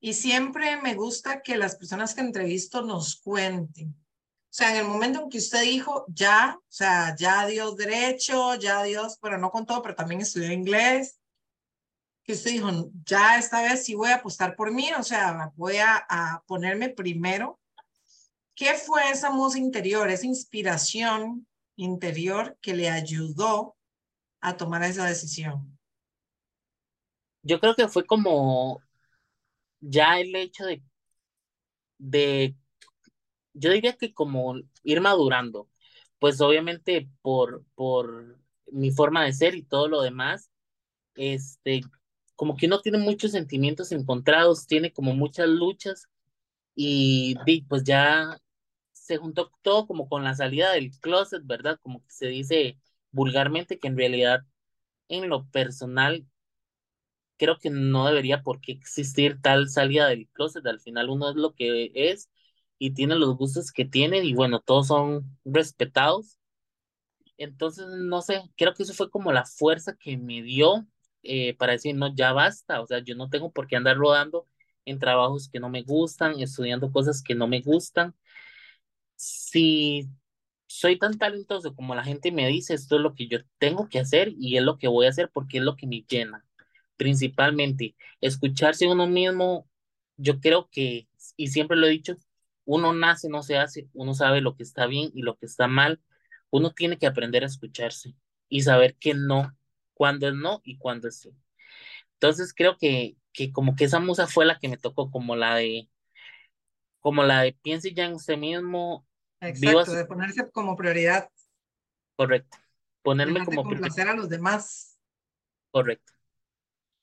Y 0.00 0.14
siempre 0.14 0.80
me 0.80 0.94
gusta 0.94 1.42
que 1.42 1.56
las 1.56 1.76
personas 1.76 2.14
que 2.14 2.20
entrevisto 2.20 2.82
nos 2.82 3.16
cuenten. 3.16 3.90
O 3.90 4.54
sea, 4.58 4.70
en 4.70 4.78
el 4.78 4.88
momento 4.88 5.22
en 5.22 5.28
que 5.28 5.38
usted 5.38 5.62
dijo, 5.62 6.04
ya, 6.08 6.56
o 6.58 6.64
sea, 6.68 7.14
ya 7.16 7.46
Dios 7.46 7.76
derecho, 7.76 8.54
ya 8.54 8.82
Dios, 8.82 9.18
pero 9.20 9.38
no 9.38 9.50
con 9.50 9.66
todo, 9.66 9.82
pero 9.82 9.94
también 9.94 10.20
estudió 10.20 10.50
inglés, 10.52 11.17
que 12.28 12.34
usted 12.34 12.50
dijo, 12.50 12.68
ya 13.06 13.38
esta 13.38 13.62
vez 13.62 13.86
sí 13.86 13.94
voy 13.94 14.10
a 14.10 14.16
apostar 14.16 14.54
por 14.54 14.70
mí, 14.70 14.90
o 14.98 15.02
sea, 15.02 15.50
voy 15.56 15.78
a, 15.78 16.44
ponerme 16.46 16.90
primero. 16.90 17.58
¿Qué 18.54 18.74
fue 18.74 19.10
esa 19.10 19.30
música 19.30 19.64
interior, 19.64 20.10
esa 20.10 20.26
inspiración 20.26 21.46
interior 21.76 22.58
que 22.60 22.74
le 22.74 22.90
ayudó 22.90 23.78
a 24.42 24.58
tomar 24.58 24.82
esa 24.82 25.06
decisión? 25.06 25.78
Yo 27.42 27.60
creo 27.60 27.74
que 27.74 27.88
fue 27.88 28.04
como 28.04 28.82
ya 29.80 30.20
el 30.20 30.36
hecho 30.36 30.66
de, 30.66 30.82
de 31.96 32.54
yo 33.54 33.70
diría 33.70 33.96
que 33.96 34.12
como 34.12 34.56
ir 34.82 35.00
madurando, 35.00 35.70
pues 36.18 36.42
obviamente 36.42 37.08
por, 37.22 37.64
por 37.74 38.38
mi 38.66 38.90
forma 38.90 39.24
de 39.24 39.32
ser 39.32 39.54
y 39.54 39.62
todo 39.62 39.88
lo 39.88 40.02
demás, 40.02 40.50
este, 41.14 41.80
como 42.38 42.56
que 42.56 42.66
uno 42.66 42.80
tiene 42.80 42.98
muchos 42.98 43.32
sentimientos 43.32 43.90
encontrados, 43.92 44.68
tiene 44.68 44.92
como 44.92 45.12
muchas 45.12 45.48
luchas 45.48 46.08
y 46.76 47.34
pues 47.68 47.82
ya 47.84 48.38
se 48.92 49.16
juntó 49.16 49.50
todo 49.62 49.88
como 49.88 50.08
con 50.08 50.22
la 50.24 50.36
salida 50.36 50.70
del 50.72 50.92
closet, 51.00 51.42
¿verdad? 51.44 51.80
Como 51.82 52.00
que 52.04 52.10
se 52.10 52.28
dice 52.28 52.78
vulgarmente 53.10 53.80
que 53.80 53.88
en 53.88 53.96
realidad 53.96 54.42
en 55.08 55.28
lo 55.28 55.48
personal 55.50 56.26
creo 57.38 57.58
que 57.58 57.70
no 57.70 58.06
debería 58.06 58.42
por 58.44 58.60
qué 58.60 58.72
existir 58.72 59.40
tal 59.42 59.68
salida 59.68 60.06
del 60.08 60.28
closet, 60.28 60.64
al 60.66 60.80
final 60.80 61.10
uno 61.10 61.30
es 61.30 61.36
lo 61.36 61.54
que 61.54 61.90
es 61.94 62.30
y 62.78 62.92
tiene 62.92 63.16
los 63.16 63.36
gustos 63.36 63.72
que 63.72 63.84
tiene 63.84 64.18
y 64.24 64.34
bueno, 64.34 64.60
todos 64.60 64.88
son 64.88 65.38
respetados. 65.44 66.38
Entonces, 67.36 67.86
no 67.88 68.22
sé, 68.22 68.42
creo 68.56 68.74
que 68.74 68.84
eso 68.84 68.94
fue 68.94 69.10
como 69.10 69.32
la 69.32 69.44
fuerza 69.44 69.96
que 69.96 70.16
me 70.18 70.42
dio 70.42 70.86
eh, 71.22 71.54
para 71.56 71.72
decir, 71.72 71.94
no, 71.96 72.14
ya 72.14 72.32
basta, 72.32 72.80
o 72.80 72.86
sea, 72.86 73.00
yo 73.00 73.14
no 73.14 73.28
tengo 73.30 73.52
por 73.52 73.66
qué 73.66 73.76
andar 73.76 73.96
rodando 73.96 74.46
en 74.84 74.98
trabajos 74.98 75.48
que 75.50 75.60
no 75.60 75.68
me 75.70 75.82
gustan, 75.82 76.40
estudiando 76.40 76.92
cosas 76.92 77.22
que 77.22 77.34
no 77.34 77.46
me 77.48 77.60
gustan. 77.60 78.14
Si 79.16 80.08
soy 80.66 80.98
tan 80.98 81.18
talentoso 81.18 81.74
como 81.74 81.94
la 81.94 82.04
gente 82.04 82.32
me 82.32 82.46
dice, 82.48 82.74
esto 82.74 82.96
es 82.96 83.02
lo 83.02 83.14
que 83.14 83.28
yo 83.28 83.38
tengo 83.58 83.88
que 83.88 83.98
hacer 84.00 84.32
y 84.38 84.56
es 84.56 84.62
lo 84.62 84.78
que 84.78 84.88
voy 84.88 85.06
a 85.06 85.10
hacer 85.10 85.30
porque 85.32 85.58
es 85.58 85.64
lo 85.64 85.76
que 85.76 85.86
me 85.86 86.04
llena. 86.08 86.44
Principalmente, 86.96 87.96
escucharse 88.20 88.86
uno 88.86 89.06
mismo, 89.06 89.68
yo 90.16 90.40
creo 90.40 90.68
que, 90.70 91.08
y 91.36 91.48
siempre 91.48 91.76
lo 91.76 91.86
he 91.86 91.90
dicho, 91.90 92.16
uno 92.64 92.92
nace, 92.92 93.28
no 93.28 93.42
se 93.42 93.56
hace, 93.58 93.88
uno 93.94 94.14
sabe 94.14 94.40
lo 94.42 94.56
que 94.56 94.62
está 94.62 94.86
bien 94.86 95.10
y 95.14 95.22
lo 95.22 95.36
que 95.36 95.46
está 95.46 95.68
mal. 95.68 96.00
Uno 96.50 96.72
tiene 96.72 96.98
que 96.98 97.06
aprender 97.06 97.42
a 97.44 97.46
escucharse 97.46 98.14
y 98.48 98.62
saber 98.62 98.96
que 98.96 99.14
no 99.14 99.56
cuando 99.98 100.28
es 100.28 100.34
no 100.34 100.62
y 100.64 100.78
cuando 100.78 101.08
es 101.08 101.18
sí. 101.18 101.34
Entonces 102.14 102.54
creo 102.54 102.78
que, 102.78 103.16
que 103.32 103.52
como 103.52 103.76
que 103.76 103.84
esa 103.84 103.98
musa 103.98 104.26
fue 104.26 104.46
la 104.46 104.58
que 104.58 104.68
me 104.68 104.78
tocó, 104.78 105.10
como 105.10 105.36
la 105.36 105.56
de, 105.56 105.90
como 107.00 107.24
la 107.24 107.42
de 107.42 107.52
piense 107.52 107.92
ya 107.92 108.06
en 108.06 108.14
usted 108.14 108.38
mismo. 108.38 109.06
Exacto, 109.40 109.92
de 109.92 110.06
ponerse 110.06 110.50
como 110.50 110.76
prioridad. 110.76 111.28
Correcto. 112.16 112.56
Ponerme 113.02 113.44
como 113.44 113.64
complacer 113.64 114.08
a 114.08 114.14
los 114.14 114.28
demás. 114.28 114.98
Correcto. 115.70 116.12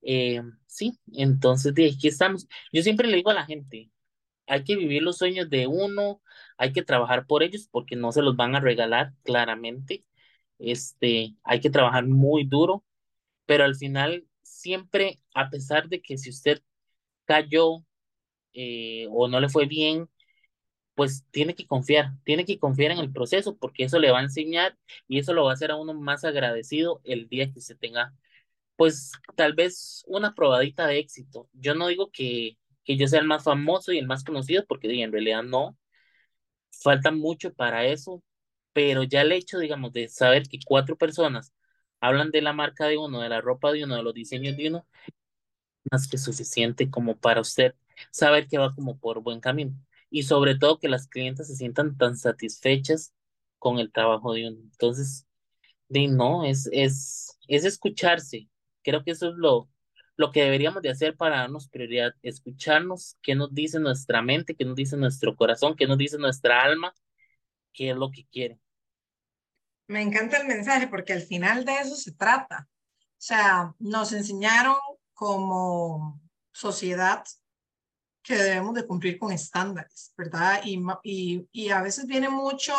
Eh, 0.01 0.41
sí, 0.67 0.97
entonces 1.13 1.73
de 1.73 1.88
aquí 1.88 2.08
estamos. 2.08 2.47
Yo 2.71 2.81
siempre 2.81 3.08
le 3.08 3.17
digo 3.17 3.29
a 3.29 3.34
la 3.34 3.45
gente, 3.45 3.91
hay 4.47 4.63
que 4.63 4.75
vivir 4.75 5.01
los 5.03 5.17
sueños 5.17 5.49
de 5.49 5.67
uno, 5.67 6.21
hay 6.58 6.71
que 6.71 6.84
trabajar 6.84 7.25
por 7.25 7.43
ellos 7.43 7.67
porque 7.71 7.95
no 7.95 8.12
se 8.12 8.21
los 8.21 8.38
van 8.38 8.55
a 8.55 8.62
regalar 8.62 9.13
claramente 9.23 10.05
este, 10.59 11.35
hay 11.43 11.59
que 11.61 11.69
trabajar 11.69 12.05
muy 12.07 12.45
duro, 12.45 12.83
pero 13.45 13.63
al 13.65 13.75
final 13.75 14.27
siempre, 14.43 15.21
a 15.35 15.49
pesar 15.49 15.89
de 15.89 16.01
que 16.01 16.17
si 16.17 16.29
usted 16.29 16.61
cayó 17.25 17.85
eh, 18.53 19.07
o 19.11 19.27
no 19.27 19.39
le 19.39 19.49
fue 19.49 19.67
bien, 19.67 20.09
pues 20.95 21.25
tiene 21.31 21.55
que 21.55 21.67
confiar, 21.67 22.13
tiene 22.23 22.45
que 22.45 22.59
confiar 22.59 22.91
en 22.91 22.99
el 22.99 23.11
proceso 23.11 23.57
porque 23.57 23.83
eso 23.85 23.99
le 23.99 24.11
va 24.11 24.19
a 24.19 24.23
enseñar 24.23 24.77
y 25.07 25.19
eso 25.19 25.33
lo 25.33 25.45
va 25.45 25.51
a 25.51 25.53
hacer 25.55 25.71
a 25.71 25.75
uno 25.77 25.93
más 25.93 26.23
agradecido 26.23 27.01
el 27.03 27.27
día 27.29 27.51
que 27.51 27.61
se 27.61 27.75
tenga, 27.75 28.13
pues 28.77 29.11
tal 29.35 29.53
vez 29.53 30.03
una 30.07 30.33
probadita 30.35 30.87
de 30.87 30.99
éxito. 30.99 31.49
Yo 31.53 31.75
no 31.75 31.87
digo 31.87 32.11
que, 32.11 32.57
que 32.85 32.97
yo 32.97 33.07
sea 33.07 33.19
el 33.21 33.27
más 33.27 33.43
famoso 33.43 33.91
y 33.93 33.99
el 33.99 34.07
más 34.07 34.23
conocido 34.23 34.65
porque 34.67 34.89
en 35.03 35.11
realidad 35.11 35.43
no, 35.43 35.77
falta 36.71 37.11
mucho 37.11 37.53
para 37.53 37.85
eso, 37.85 38.23
pero 38.75 39.03
ya 39.05 39.23
el 39.23 39.33
hecho, 39.33 39.59
digamos, 39.59 39.93
de 39.93 40.09
saber 40.09 40.49
que 40.49 40.59
cuatro 40.65 40.97
personas 40.97 41.53
hablan 42.01 42.31
de 42.31 42.43
la 42.43 42.53
marca 42.53 42.88
de 42.88 42.99
uno, 42.99 43.21
de 43.21 43.29
la 43.29 43.41
ropa 43.41 43.73
de 43.73 43.85
uno, 43.85 43.97
de 43.97 44.03
los 44.03 44.13
diseños 44.15 44.57
de 44.57 44.69
uno, 44.69 44.88
más 45.91 46.07
que 46.07 46.17
suficiente 46.17 46.89
como 46.89 47.17
para 47.17 47.41
usted 47.41 47.75
saber 48.11 48.47
que 48.47 48.57
va 48.57 48.73
como 48.75 48.97
por 48.99 49.21
buen 49.21 49.39
camino 49.39 49.73
y 50.09 50.23
sobre 50.23 50.55
todo 50.55 50.79
que 50.79 50.89
las 50.89 51.07
clientes 51.07 51.47
se 51.47 51.55
sientan 51.55 51.97
tan 51.97 52.17
satisfechas 52.17 53.13
con 53.59 53.79
el 53.79 53.91
trabajo 53.91 54.33
de 54.33 54.47
uno. 54.49 54.57
Entonces, 54.61 55.27
de 55.89 56.07
no, 56.07 56.45
es, 56.45 56.69
es, 56.73 57.38
es 57.47 57.65
escucharse. 57.65 58.49
Creo 58.83 59.03
que 59.03 59.11
eso 59.11 59.29
es 59.29 59.35
lo, 59.38 59.69
lo 60.17 60.31
que 60.31 60.43
deberíamos 60.43 60.81
de 60.83 60.89
hacer 60.91 61.17
para 61.17 61.38
darnos 61.39 61.69
prioridad, 61.69 62.13
escucharnos 62.23 63.17
qué 63.21 63.35
nos 63.35 63.53
dice 63.53 63.79
nuestra 63.79 64.21
mente, 64.21 64.55
qué 64.55 64.65
nos 64.65 64.75
dice 64.75 64.97
nuestro 64.97 65.35
corazón, 65.35 65.75
qué 65.77 65.88
nos 65.88 65.97
dice 65.97 66.17
nuestra 66.19 66.63
alma, 66.63 66.93
qué 67.73 67.91
es 67.91 67.97
lo 67.97 68.11
que 68.11 68.25
quiere. 68.27 68.59
Me 69.88 70.02
encanta 70.02 70.38
el 70.38 70.48
mensaje 70.48 70.88
porque 70.88 71.13
al 71.13 71.21
final 71.21 71.65
de 71.65 71.80
eso 71.80 71.95
se 71.95 72.12
trata. 72.13 72.67
O 73.00 73.21
sea, 73.28 73.74
nos 73.80 74.12
enseñaron 74.13 74.76
como 75.13 76.21
sociedad 76.52 77.24
que 78.24 78.36
debemos 78.36 78.74
de 78.74 78.88
cumplir 78.88 79.19
con 79.19 79.32
estándares, 79.32 80.13
¿verdad? 80.17 80.62
Y, 80.63 80.82
y, 81.04 81.48
y 81.52 81.69
a 81.69 81.82
veces 81.82 82.08
viene 82.08 82.30
mucho 82.30 82.74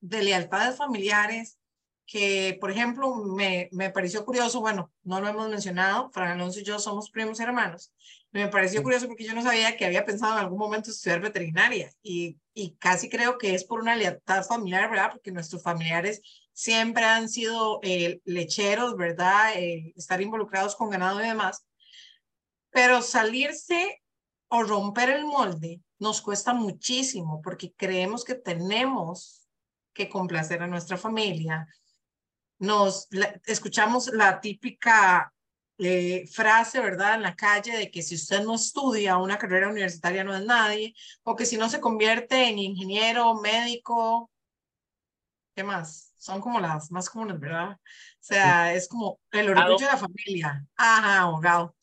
de 0.00 0.22
lealtades 0.22 0.76
familiares, 0.76 1.58
que, 2.06 2.56
por 2.60 2.70
ejemplo, 2.70 3.14
me, 3.14 3.68
me 3.72 3.90
pareció 3.90 4.24
curioso, 4.24 4.60
bueno, 4.60 4.92
no 5.02 5.20
lo 5.20 5.28
hemos 5.28 5.48
mencionado, 5.48 6.10
Fran 6.10 6.32
Alonso 6.32 6.60
y 6.60 6.64
yo 6.64 6.78
somos 6.78 7.10
primos 7.10 7.40
hermanos, 7.40 7.92
me 8.30 8.48
pareció 8.48 8.82
curioso 8.82 9.06
porque 9.06 9.24
yo 9.24 9.32
no 9.32 9.42
sabía 9.42 9.76
que 9.76 9.84
había 9.84 10.04
pensado 10.04 10.32
en 10.32 10.40
algún 10.40 10.58
momento 10.58 10.90
estudiar 10.90 11.20
veterinaria 11.20 11.90
y, 12.02 12.36
y 12.52 12.74
casi 12.76 13.08
creo 13.08 13.38
que 13.38 13.54
es 13.54 13.64
por 13.64 13.80
una 13.80 13.94
lealtad 13.94 14.44
familiar, 14.44 14.90
¿verdad? 14.90 15.12
Porque 15.12 15.30
nuestros 15.30 15.62
familiares 15.62 16.20
siempre 16.52 17.04
han 17.04 17.28
sido 17.28 17.80
eh, 17.82 18.20
lecheros, 18.24 18.96
¿verdad? 18.96 19.52
Eh, 19.56 19.92
estar 19.96 20.20
involucrados 20.20 20.74
con 20.74 20.90
ganado 20.90 21.22
y 21.22 21.28
demás. 21.28 21.64
Pero 22.70 23.02
salirse 23.02 24.02
o 24.48 24.62
romper 24.62 25.10
el 25.10 25.26
molde 25.26 25.80
nos 25.98 26.20
cuesta 26.20 26.54
muchísimo 26.54 27.40
porque 27.40 27.72
creemos 27.76 28.24
que 28.24 28.34
tenemos 28.34 29.48
que 29.92 30.08
complacer 30.08 30.62
a 30.62 30.66
nuestra 30.66 30.96
familia. 30.96 31.66
Nos 32.64 33.08
escuchamos 33.46 34.08
la 34.08 34.40
típica 34.40 35.32
eh, 35.78 36.26
frase, 36.32 36.80
¿verdad? 36.80 37.14
En 37.14 37.22
la 37.22 37.36
calle 37.36 37.76
de 37.76 37.90
que 37.90 38.02
si 38.02 38.14
usted 38.14 38.42
no 38.42 38.54
estudia 38.54 39.18
una 39.18 39.38
carrera 39.38 39.68
universitaria 39.68 40.24
no 40.24 40.34
es 40.34 40.44
nadie, 40.44 40.94
o 41.22 41.36
que 41.36 41.46
si 41.46 41.56
no 41.56 41.68
se 41.68 41.80
convierte 41.80 42.48
en 42.48 42.58
ingeniero, 42.58 43.34
médico, 43.40 44.30
¿qué 45.54 45.62
más? 45.62 46.12
Son 46.18 46.40
como 46.40 46.58
las 46.60 46.90
más 46.90 47.10
comunes, 47.10 47.38
¿verdad? 47.38 47.72
O 47.72 47.78
sea, 48.20 48.72
es 48.74 48.88
como 48.88 49.20
el 49.30 49.50
orgullo 49.50 49.76
de 49.78 49.92
la 49.92 49.96
familia. 49.96 50.66
Ajá, 50.76 51.20
abogado 51.22 51.74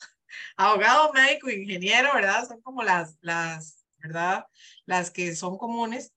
abogado, 0.56 1.12
médico, 1.14 1.50
ingeniero, 1.50 2.14
¿verdad? 2.14 2.48
Son 2.48 2.62
como 2.62 2.84
las, 2.84 3.18
las, 3.22 3.86
¿verdad? 3.98 4.46
Las 4.86 5.12
que 5.12 5.36
son 5.36 5.58
comunes. 5.58 6.14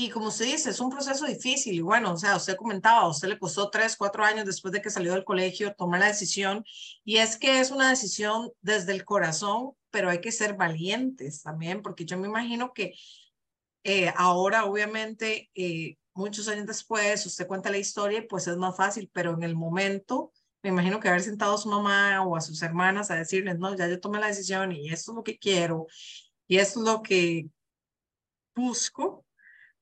Y 0.00 0.10
como 0.10 0.28
usted 0.28 0.44
dice, 0.44 0.70
es 0.70 0.78
un 0.78 0.90
proceso 0.90 1.26
difícil. 1.26 1.74
Y 1.74 1.80
bueno, 1.80 2.12
o 2.12 2.16
sea, 2.16 2.36
usted 2.36 2.54
comentaba, 2.54 3.00
a 3.00 3.08
usted 3.08 3.26
le 3.26 3.38
costó 3.38 3.68
tres, 3.68 3.96
cuatro 3.96 4.24
años 4.24 4.46
después 4.46 4.70
de 4.70 4.80
que 4.80 4.90
salió 4.90 5.12
del 5.12 5.24
colegio 5.24 5.74
tomar 5.74 5.98
la 5.98 6.06
decisión. 6.06 6.64
Y 7.04 7.16
es 7.16 7.36
que 7.36 7.58
es 7.58 7.72
una 7.72 7.90
decisión 7.90 8.52
desde 8.60 8.92
el 8.92 9.04
corazón, 9.04 9.72
pero 9.90 10.08
hay 10.08 10.20
que 10.20 10.30
ser 10.30 10.54
valientes 10.54 11.42
también, 11.42 11.82
porque 11.82 12.04
yo 12.04 12.16
me 12.16 12.28
imagino 12.28 12.72
que 12.72 12.94
eh, 13.82 14.12
ahora, 14.16 14.66
obviamente, 14.66 15.50
eh, 15.56 15.96
muchos 16.14 16.46
años 16.46 16.66
después, 16.66 17.26
usted 17.26 17.48
cuenta 17.48 17.68
la 17.68 17.78
historia 17.78 18.24
pues 18.28 18.46
es 18.46 18.56
más 18.56 18.76
fácil, 18.76 19.10
pero 19.12 19.34
en 19.34 19.42
el 19.42 19.56
momento 19.56 20.30
me 20.62 20.70
imagino 20.70 21.00
que 21.00 21.08
haber 21.08 21.22
sentado 21.22 21.56
a 21.56 21.58
su 21.58 21.68
mamá 21.68 22.22
o 22.24 22.36
a 22.36 22.40
sus 22.40 22.62
hermanas 22.62 23.10
a 23.10 23.16
decirles, 23.16 23.58
no, 23.58 23.74
ya 23.74 23.88
yo 23.88 23.98
tomé 23.98 24.20
la 24.20 24.28
decisión 24.28 24.70
y 24.70 24.90
esto 24.90 25.10
es 25.10 25.16
lo 25.16 25.24
que 25.24 25.38
quiero 25.38 25.88
y 26.46 26.58
esto 26.58 26.78
es 26.80 26.86
lo 26.86 27.02
que 27.02 27.48
busco, 28.54 29.24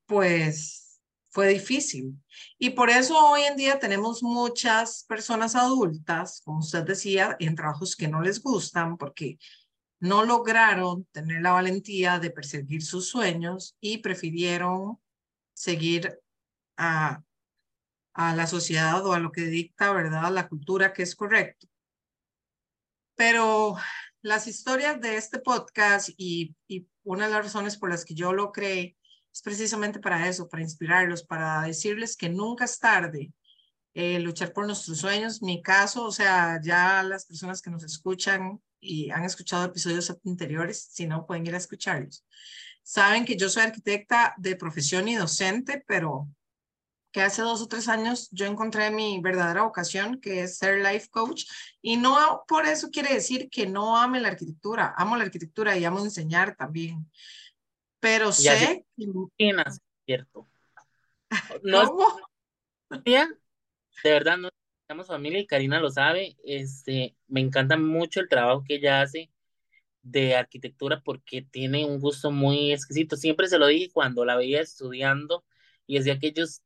pues 0.07 1.01
fue 1.29 1.49
difícil. 1.49 2.14
Y 2.59 2.71
por 2.71 2.88
eso 2.88 3.14
hoy 3.29 3.42
en 3.42 3.57
día 3.57 3.79
tenemos 3.79 4.23
muchas 4.23 5.05
personas 5.05 5.55
adultas, 5.55 6.40
como 6.45 6.61
usted 6.61 6.83
decía, 6.85 7.37
en 7.38 7.55
trabajos 7.55 7.95
que 7.95 8.09
no 8.09 8.23
les 8.23 8.42
gustan 8.42 8.97
porque 8.97 9.38
no 10.01 10.25
lograron 10.25 11.05
tener 11.12 11.42
la 11.42 11.53
valentía 11.53 12.19
de 12.19 12.31
perseguir 12.31 12.83
sus 12.83 13.09
sueños 13.09 13.77
y 13.81 13.99
prefirieron 13.99 14.99
seguir 15.53 16.19
a 16.79 17.23
la 18.14 18.47
sociedad 18.47 19.05
o 19.05 19.12
a 19.12 19.19
lo 19.19 19.31
que 19.31 19.42
dicta, 19.42 19.92
¿verdad? 19.92 20.33
La 20.33 20.49
cultura 20.49 20.92
que 20.92 21.03
es 21.03 21.14
correcto. 21.14 21.66
Pero 23.14 23.77
las 24.23 24.47
historias 24.47 25.01
de 25.01 25.16
este 25.16 25.38
podcast 25.38 26.11
y, 26.16 26.55
y 26.66 26.88
una 27.05 27.27
de 27.27 27.33
las 27.33 27.45
razones 27.45 27.77
por 27.77 27.90
las 27.90 28.05
que 28.05 28.14
yo 28.14 28.33
lo 28.33 28.53
creé 28.53 28.97
es 29.37 29.42
precisamente 29.42 30.01
para 30.01 30.29
eso, 30.29 30.49
para 30.49 30.62
inspirarlos, 30.62 31.22
para 31.22 31.61
decirles 31.61 32.16
que 32.16 32.31
nunca 32.31 32.64
es 32.64 32.79
tarde 32.79 33.35
eh, 33.92 34.18
luchar 34.18 34.55
por 34.55 34.64
nuestros 34.64 34.96
sueños. 34.96 35.42
Mi 35.42 35.62
caso, 35.62 36.05
o 36.05 36.11
sea, 36.11 36.59
ya 36.62 37.03
las 37.03 37.27
personas 37.27 37.61
que 37.61 37.68
nos 37.68 37.85
escuchan 37.85 38.59
y 38.81 39.11
han 39.11 39.25
escuchado 39.25 39.66
episodios 39.66 40.11
anteriores, 40.25 40.88
si 40.90 41.07
no, 41.07 41.27
pueden 41.27 41.46
ir 41.46 41.55
a 41.55 41.59
escucharlos. 41.59 42.25
Saben 42.83 43.27
que 43.27 43.37
yo 43.37 43.51
soy 43.51 43.64
arquitecta 43.64 44.35
de 44.38 44.57
profesión 44.57 45.07
y 45.07 45.16
docente, 45.16 45.85
pero 45.87 46.31
que 47.12 47.20
hace 47.20 47.42
dos 47.42 47.61
o 47.61 47.68
tres 47.68 47.88
años 47.88 48.31
yo 48.31 48.46
encontré 48.46 48.90
mi 48.90 49.20
verdadera 49.20 49.64
vocación, 49.64 50.18
que 50.18 50.44
es 50.44 50.57
ser 50.57 50.79
life 50.79 51.09
coach. 51.11 51.44
Y 51.83 51.99
no 51.99 52.42
por 52.49 52.64
eso 52.64 52.88
quiere 52.90 53.12
decir 53.12 53.51
que 53.51 53.66
no 53.66 53.99
ame 53.99 54.18
la 54.18 54.29
arquitectura. 54.29 54.94
Amo 54.96 55.14
la 55.14 55.25
arquitectura 55.25 55.77
y 55.77 55.85
amo 55.85 56.03
enseñar 56.03 56.57
también. 56.57 57.07
Pero 58.07 58.31
sé... 58.31 58.87
cierto. 60.07 60.47
No 61.64 61.88
¿Cómo? 61.88 62.07
de 63.05 63.27
verdad, 64.05 64.38
no 64.38 64.49
estamos 64.83 65.09
familia 65.09 65.40
y 65.40 65.47
Karina 65.47 65.81
lo 65.81 65.90
sabe. 65.90 66.37
Este, 66.45 67.16
me 67.27 67.40
encanta 67.40 67.77
mucho 67.77 68.21
el 68.21 68.29
trabajo 68.29 68.62
que 68.64 68.77
ella 68.77 69.03
hace 69.03 69.29
de 70.03 70.37
arquitectura 70.37 71.03
porque 71.05 71.42
tiene 71.42 71.85
un 71.85 71.99
gusto 71.99 72.31
muy 72.31 72.73
exquisito. 72.73 73.16
Siempre 73.16 73.49
se 73.49 73.59
lo 73.59 73.66
dije 73.66 73.90
cuando 73.92 74.25
la 74.25 74.37
veía 74.37 74.61
estudiando 74.61 75.45
y 75.88 75.99
decía 75.99 76.21
que 76.21 76.29
ellos 76.29 76.62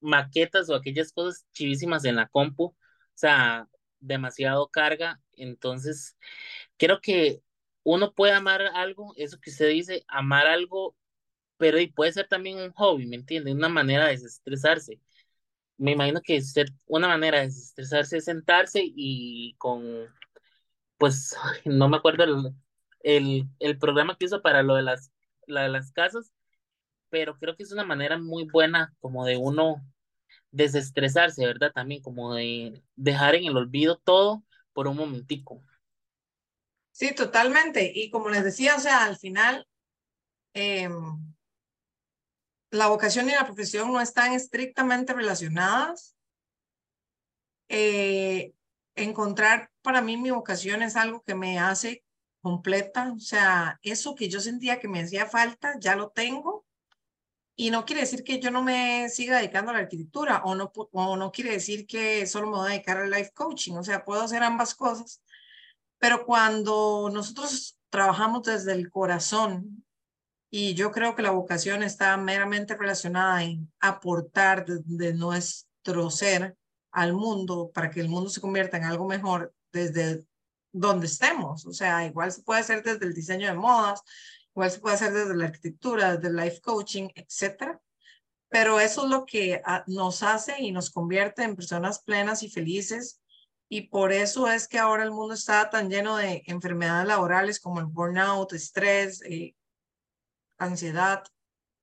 maquetas 0.00 0.68
o 0.68 0.74
aquellas 0.74 1.10
cosas 1.10 1.46
chivísimas 1.52 2.04
en 2.04 2.16
la 2.16 2.28
compu, 2.28 2.64
o 2.64 2.76
sea, 3.14 3.66
demasiado 3.98 4.68
carga, 4.68 5.22
entonces 5.32 6.18
creo 6.76 7.00
que 7.00 7.42
uno 7.86 8.12
puede 8.12 8.32
amar 8.32 8.62
algo, 8.74 9.14
eso 9.16 9.38
que 9.40 9.50
usted 9.50 9.68
dice, 9.70 10.04
amar 10.08 10.46
algo, 10.48 10.96
pero 11.58 11.80
y 11.80 11.88
puede 11.88 12.12
ser 12.12 12.28
también 12.28 12.58
un 12.58 12.72
hobby, 12.72 13.06
¿me 13.06 13.16
entiende? 13.16 13.52
Una 13.52 13.68
manera 13.68 14.06
de 14.06 14.12
desestresarse. 14.12 15.00
Me 15.78 15.92
imagino 15.92 16.20
que 16.22 16.40
ser 16.42 16.68
una 16.86 17.08
manera 17.08 17.38
de 17.40 17.46
desestresarse 17.46 18.18
es 18.18 18.24
sentarse 18.26 18.82
y 18.84 19.54
con, 19.58 19.84
pues, 20.98 21.36
no 21.66 21.88
me 21.88 21.98
acuerdo 21.98 22.24
el, 23.02 23.48
el, 23.60 23.78
programa 23.78 24.16
que 24.18 24.26
hizo 24.26 24.42
para 24.42 24.62
lo 24.64 24.74
de 24.76 24.82
las, 24.82 25.12
la 25.46 25.62
de 25.62 25.68
las 25.70 25.92
casas, 25.92 26.32
pero 27.10 27.38
creo 27.38 27.56
que 27.56 27.62
es 27.64 27.72
una 27.72 27.84
manera 27.84 28.18
muy 28.18 28.44
buena 28.44 28.94
como 29.00 29.24
de 29.26 29.36
uno 29.36 29.84
desestresarse, 30.50 31.46
¿verdad? 31.46 31.72
También 31.72 32.02
como 32.02 32.34
de 32.34 32.82
dejar 32.96 33.36
en 33.36 33.46
el 33.46 33.56
olvido 33.56 33.98
todo 33.98 34.44
por 34.72 34.88
un 34.88 34.96
momentico. 34.96 35.62
Sí, 36.96 37.14
totalmente. 37.14 37.92
Y 37.94 38.08
como 38.08 38.30
les 38.30 38.42
decía, 38.42 38.74
o 38.74 38.80
sea, 38.80 39.04
al 39.04 39.18
final, 39.18 39.68
em, 40.54 41.34
la 42.70 42.86
vocación 42.86 43.28
y 43.28 43.32
la 43.32 43.44
profesión 43.44 43.92
no 43.92 44.00
están 44.00 44.32
estrictamente 44.32 45.12
relacionadas. 45.12 46.16
Eh, 47.68 48.54
encontrar 48.94 49.70
para 49.82 50.00
mí 50.00 50.16
mi 50.16 50.30
vocación 50.30 50.82
es 50.82 50.96
algo 50.96 51.22
que 51.22 51.34
me 51.34 51.58
hace 51.58 52.02
completa, 52.40 53.12
o 53.14 53.20
sea, 53.20 53.78
eso 53.82 54.14
que 54.14 54.30
yo 54.30 54.40
sentía 54.40 54.80
que 54.80 54.88
me 54.88 55.02
hacía 55.02 55.26
falta, 55.26 55.74
ya 55.78 55.96
lo 55.96 56.08
tengo 56.10 56.64
y 57.56 57.70
no 57.70 57.84
quiere 57.84 58.02
decir 58.02 58.24
que 58.24 58.40
yo 58.40 58.50
no 58.50 58.62
me 58.62 59.10
siga 59.10 59.38
dedicando 59.38 59.70
a 59.70 59.74
la 59.74 59.80
arquitectura 59.80 60.42
o 60.44 60.54
no, 60.54 60.72
o 60.92 61.16
no 61.16 61.32
quiere 61.32 61.52
decir 61.52 61.86
que 61.86 62.26
solo 62.26 62.46
me 62.46 62.56
voy 62.56 62.68
a 62.68 62.72
dedicar 62.72 62.98
al 62.98 63.10
life 63.10 63.32
coaching, 63.34 63.74
o 63.74 63.84
sea, 63.84 64.04
puedo 64.04 64.22
hacer 64.22 64.42
ambas 64.42 64.74
cosas. 64.74 65.20
Pero 65.98 66.24
cuando 66.24 67.10
nosotros 67.12 67.78
trabajamos 67.90 68.42
desde 68.42 68.72
el 68.72 68.90
corazón 68.90 69.84
y 70.50 70.74
yo 70.74 70.90
creo 70.92 71.14
que 71.14 71.22
la 71.22 71.30
vocación 71.30 71.82
está 71.82 72.16
meramente 72.16 72.76
relacionada 72.76 73.42
en 73.42 73.72
aportar 73.80 74.64
de, 74.66 75.12
nuestro 75.14 76.10
ser 76.10 76.56
al 76.92 77.12
mundo 77.14 77.70
para 77.74 77.90
que 77.90 78.00
el 78.00 78.08
mundo 78.08 78.30
se 78.30 78.40
convierta 78.40 78.76
en 78.76 78.84
algo 78.84 79.06
mejor 79.06 79.54
desde 79.72 80.26
donde 80.72 81.06
estemos. 81.06 81.66
O 81.66 81.72
sea, 81.72 82.06
igual 82.06 82.32
se 82.32 82.42
puede 82.42 82.60
hacer 82.60 82.82
desde 82.82 83.06
el 83.06 83.14
diseño 83.14 83.48
de 83.48 83.54
modas, 83.54 84.02
igual 84.54 84.70
se 84.70 84.78
puede 84.78 84.94
hacer 84.94 85.12
desde 85.12 85.36
la 85.36 85.46
arquitectura, 85.46 86.16
desde 86.16 86.28
el 86.28 86.36
life 86.36 86.60
coaching, 86.60 87.08
etcétera. 87.14 87.80
Pero 88.48 88.78
eso 88.78 89.04
es 89.04 89.10
lo 89.10 89.26
que 89.26 89.60
ah, 89.64 89.84
nos 89.86 90.22
hace 90.22 90.60
y 90.60 90.70
nos 90.70 90.90
convierte 90.90 91.42
en 91.42 91.56
personas 91.56 92.02
plenas 92.02 92.42
y 92.42 92.48
felices. 92.48 93.20
Y 93.68 93.88
por 93.88 94.12
eso 94.12 94.46
es 94.48 94.68
que 94.68 94.78
ahora 94.78 95.02
el 95.02 95.10
mundo 95.10 95.34
está 95.34 95.68
tan 95.70 95.90
lleno 95.90 96.16
de 96.16 96.42
enfermedades 96.46 97.08
laborales 97.08 97.60
como 97.60 97.80
el 97.80 97.86
burnout, 97.86 98.52
estrés, 98.52 99.22
eh, 99.22 99.54
ansiedad, 100.58 101.24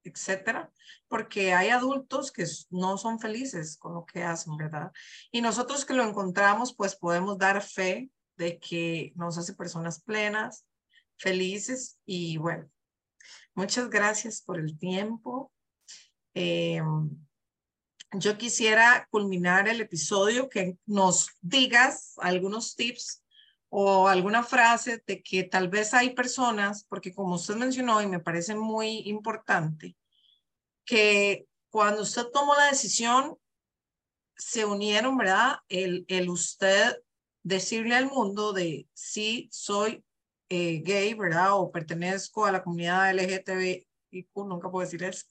etcétera, 0.04 0.72
porque 1.08 1.54
hay 1.54 1.70
adultos 1.70 2.32
que 2.32 2.46
no 2.70 2.98
son 2.98 3.20
felices 3.20 3.78
con 3.78 3.94
lo 3.94 4.06
que 4.06 4.24
hacen, 4.24 4.58
¿verdad? 4.58 4.92
Y 5.32 5.42
nosotros 5.42 5.86
que 5.86 5.94
lo 5.94 6.04
encontramos, 6.04 6.76
pues 6.76 6.96
podemos 6.96 7.38
dar 7.38 7.62
fe 7.62 8.10
de 8.36 8.60
que 8.60 9.14
nos 9.16 9.38
hace 9.38 9.54
personas 9.54 10.02
plenas, 10.02 10.66
felices 11.18 12.00
y 12.06 12.38
bueno, 12.38 12.70
muchas 13.56 13.90
gracias 13.90 14.42
por 14.42 14.60
el 14.60 14.78
tiempo. 14.78 15.52
Em, 16.34 17.10
yo 18.16 18.38
quisiera 18.38 19.08
culminar 19.10 19.68
el 19.68 19.82
episodio 19.82 20.50
que 20.50 20.78
nos 20.86 21.30
digas 21.42 22.14
algunos 22.18 22.76
tips 22.76 23.24
o 23.70 24.08
alguna 24.08 24.44
frase 24.44 25.04
de 25.08 25.24
que 25.24 25.44
tal 25.44 25.68
vez 25.68 25.94
hay 25.94 26.12
personas, 26.12 26.84
porque 26.84 27.14
como 27.14 27.36
usted 27.36 27.56
mencionó 27.56 28.02
y 28.02 28.08
me 28.08 28.20
parece 28.20 28.56
muy 28.56 29.00
importante, 29.06 29.96
que 30.86 31.48
cuando 31.70 32.04
usted 32.04 32.28
tomó 32.32 32.56
la 32.56 32.68
decisión, 32.68 33.38
se 34.36 34.66
unieron, 34.66 35.18
¿verdad? 35.18 35.58
El, 35.70 36.06
el 36.08 36.30
usted 36.30 37.02
decirle 37.44 37.96
al 37.96 38.08
mundo 38.08 38.54
de 38.54 38.88
sí 38.94 39.50
soy 39.52 40.04
eh, 40.50 40.82
gay, 40.84 41.14
¿verdad? 41.14 41.54
O 41.54 41.72
pertenezco 41.72 42.46
a 42.46 42.52
la 42.52 42.64
comunidad 42.64 43.12
LGTB, 43.12 43.88
y 44.12 44.28
nunca 44.36 44.70
puedo 44.70 44.86
decir 44.86 45.04
eso. 45.04 45.26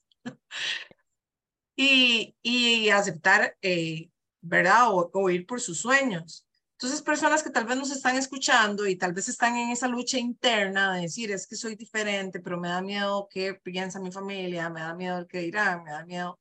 Y, 1.82 2.36
y 2.42 2.90
aceptar, 2.90 3.56
eh, 3.62 4.10
¿verdad? 4.40 4.92
O, 4.92 5.10
o 5.12 5.30
ir 5.30 5.46
por 5.46 5.60
sus 5.60 5.80
sueños. 5.80 6.46
Entonces, 6.72 7.02
personas 7.02 7.42
que 7.42 7.50
tal 7.50 7.64
vez 7.64 7.76
nos 7.76 7.92
están 7.92 8.16
escuchando 8.16 8.86
y 8.86 8.96
tal 8.96 9.12
vez 9.12 9.28
están 9.28 9.56
en 9.56 9.70
esa 9.70 9.86
lucha 9.86 10.18
interna 10.18 10.94
de 10.94 11.02
decir, 11.02 11.30
es 11.30 11.46
que 11.46 11.56
soy 11.56 11.76
diferente, 11.76 12.40
pero 12.40 12.58
me 12.58 12.68
da 12.68 12.82
miedo 12.82 13.28
qué 13.30 13.54
piensa 13.54 14.00
mi 14.00 14.10
familia, 14.10 14.68
me 14.68 14.80
da 14.80 14.94
miedo 14.94 15.18
el 15.18 15.26
que 15.26 15.40
dirán, 15.40 15.84
me 15.84 15.92
da 15.92 16.04
miedo 16.04 16.40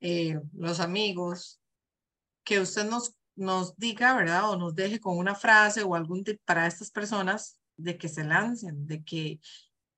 eh, 0.00 0.40
los 0.54 0.80
amigos, 0.80 1.60
que 2.44 2.58
usted 2.60 2.84
nos, 2.88 3.14
nos 3.36 3.76
diga, 3.76 4.14
¿verdad? 4.16 4.50
O 4.50 4.56
nos 4.56 4.74
deje 4.74 4.98
con 4.98 5.18
una 5.18 5.34
frase 5.34 5.82
o 5.82 5.94
algún 5.94 6.24
tip 6.24 6.40
para 6.44 6.66
estas 6.66 6.90
personas 6.90 7.58
de 7.76 7.96
que 7.96 8.08
se 8.08 8.24
lancen, 8.24 8.86
de 8.86 9.04
que 9.04 9.40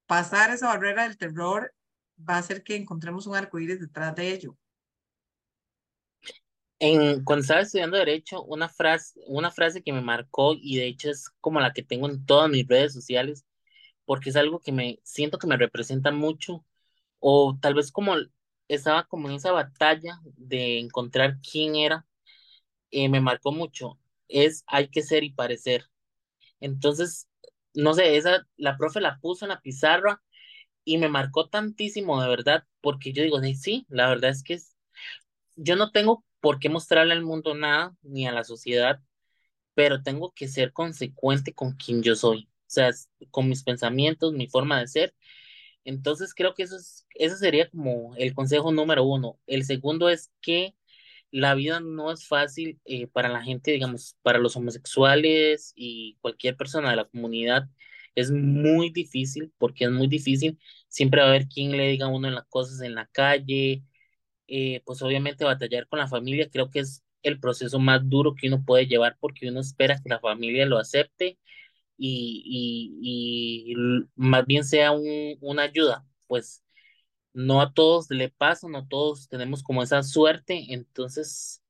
pasar 0.07 0.51
esa 0.51 0.69
barrera 0.69 1.05
del 1.05 1.17
terror 1.17 1.75
va 2.19 2.35
a 2.37 2.39
hacer 2.39 2.63
que 2.63 2.77
encontremos 2.77 3.27
un 3.27 3.37
arcoíris 3.37 3.81
detrás 3.81 4.15
de 4.15 4.33
ello. 4.33 4.57
En, 6.85 7.23
cuando 7.23 7.43
estaba 7.43 7.61
estudiando 7.61 7.97
Derecho, 7.97 8.43
una 8.43 8.69
frase, 8.69 9.21
una 9.29 9.53
frase 9.53 9.85
que 9.85 9.93
me 9.93 10.01
marcó 10.01 10.55
y 10.55 10.77
de 10.79 10.89
hecho 10.89 11.11
es 11.11 11.31
como 11.41 11.61
la 11.61 11.73
que 11.73 11.85
tengo 11.85 12.09
en 12.09 12.27
todas 12.27 12.51
mis 12.51 12.67
redes 12.67 12.93
sociales, 12.93 13.47
porque 14.07 14.31
es 14.31 14.37
algo 14.37 14.61
que 14.61 14.73
me 14.73 14.99
siento 15.05 15.39
que 15.39 15.47
me 15.47 15.57
representa 15.57 16.11
mucho, 16.13 16.65
o 17.21 17.57
tal 17.63 17.75
vez 17.75 17.93
como 17.93 18.17
estaba 18.69 19.05
como 19.07 19.29
en 19.29 19.37
esa 19.37 19.53
batalla 19.53 20.21
de 20.25 20.81
encontrar 20.81 21.39
quién 21.41 21.77
era, 21.77 22.07
eh, 22.91 23.09
me 23.09 23.21
marcó 23.21 23.53
mucho, 23.53 23.99
es 24.29 24.65
hay 24.67 24.89
que 24.89 25.03
ser 25.03 25.25
y 25.25 25.31
parecer. 25.33 25.87
Entonces, 26.61 27.29
no 27.75 27.95
sé, 27.95 28.17
esa, 28.17 28.49
la 28.57 28.77
profe 28.79 29.01
la 29.01 29.19
puso 29.21 29.45
en 29.47 29.51
la 29.51 29.61
pizarra 29.63 30.23
y 30.85 30.99
me 30.99 31.09
marcó 31.09 31.49
tantísimo, 31.49 32.23
de 32.23 32.29
verdad, 32.29 32.65
porque 32.83 33.13
yo 33.13 33.23
digo, 33.25 33.41
sí, 33.57 33.87
la 33.91 34.09
verdad 34.09 34.31
es 34.31 34.43
que 34.45 34.55
es, 34.55 34.77
yo 35.57 35.77
no 35.77 35.93
tengo 35.93 36.25
por 36.43 36.61
qué 36.61 36.69
mostrarle 36.69 37.15
al 37.15 37.23
mundo 37.25 37.55
nada, 37.55 37.97
ni 38.03 38.27
a 38.27 38.33
la 38.33 38.45
sociedad, 38.45 39.01
pero 39.75 40.03
tengo 40.03 40.33
que 40.35 40.49
ser 40.49 40.73
consecuente 40.75 41.55
con 41.55 41.75
quien 41.77 42.03
yo 42.03 42.17
soy, 42.17 42.49
o 42.53 42.65
sea, 42.67 42.91
con 43.31 43.49
mis 43.49 43.65
pensamientos, 43.65 44.35
mi 44.35 44.49
forma 44.49 44.81
de 44.81 44.89
ser. 44.89 45.15
Entonces 45.85 46.35
creo 46.35 46.55
que 46.55 46.65
eso, 46.65 46.77
es, 46.77 47.07
eso 47.17 47.37
sería 47.37 47.71
como 47.71 48.15
el 48.17 48.35
consejo 48.35 48.73
número 48.73 49.05
uno. 49.05 49.39
El 49.47 49.65
segundo 49.65 50.09
es 50.11 50.33
que 50.43 50.75
la 51.31 51.55
vida 51.55 51.81
no 51.81 52.13
es 52.13 52.27
fácil 52.29 52.81
eh, 52.87 53.07
para 53.09 53.29
la 53.29 53.43
gente, 53.45 53.73
digamos, 53.73 54.17
para 54.23 54.39
los 54.41 54.57
homosexuales 54.57 55.73
y 55.77 56.17
cualquier 56.23 56.57
persona 56.57 56.91
de 56.91 56.97
la 56.97 57.07
comunidad. 57.07 57.69
Es 58.15 58.31
muy 58.33 58.91
difícil, 58.91 59.53
porque 59.59 59.85
es 59.87 59.91
muy 59.93 60.09
difícil. 60.09 60.59
Siempre 60.89 61.21
va 61.23 61.29
a 61.29 61.31
haber 61.31 61.49
quien 61.49 61.73
le 61.77 61.89
diga 61.89 62.07
a 62.07 62.09
uno 62.11 62.29
en 62.29 62.35
las 62.35 62.47
cosas 62.49 62.81
en 62.83 62.95
la 62.97 63.07
calle, 63.07 63.85
eh, 64.49 64.83
pues 64.85 65.03
obviamente 65.03 65.45
batallar 65.45 65.89
con 65.89 65.99
la 65.99 66.09
familia 66.09 66.49
creo 66.51 66.71
que 66.71 66.81
es 66.81 67.03
el 67.23 67.41
proceso 67.41 67.79
más 67.79 68.09
duro 68.09 68.35
que 68.35 68.49
uno 68.49 68.65
puede 68.65 68.87
llevar 68.87 69.17
porque 69.21 69.49
uno 69.49 69.61
espera 69.61 70.01
que 70.03 70.09
la 70.09 70.21
familia 70.21 70.67
lo 70.67 70.79
acepte 70.79 71.39
y, 71.97 73.75
y, 73.75 73.75
más 74.17 74.47
bien 74.47 74.65
sea 74.65 74.93
un, 74.93 75.37
una 75.41 75.63
ayuda. 75.65 76.07
Pues 76.27 76.65
no 77.33 77.61
a 77.63 77.73
todos 77.73 78.11
le 78.11 78.31
pasa, 78.31 78.69
no 78.69 78.87
todos 78.89 79.29
tenemos 79.29 79.63
como 79.63 79.83
esa 79.83 80.03
suerte, 80.03 80.67
entonces 80.75 81.63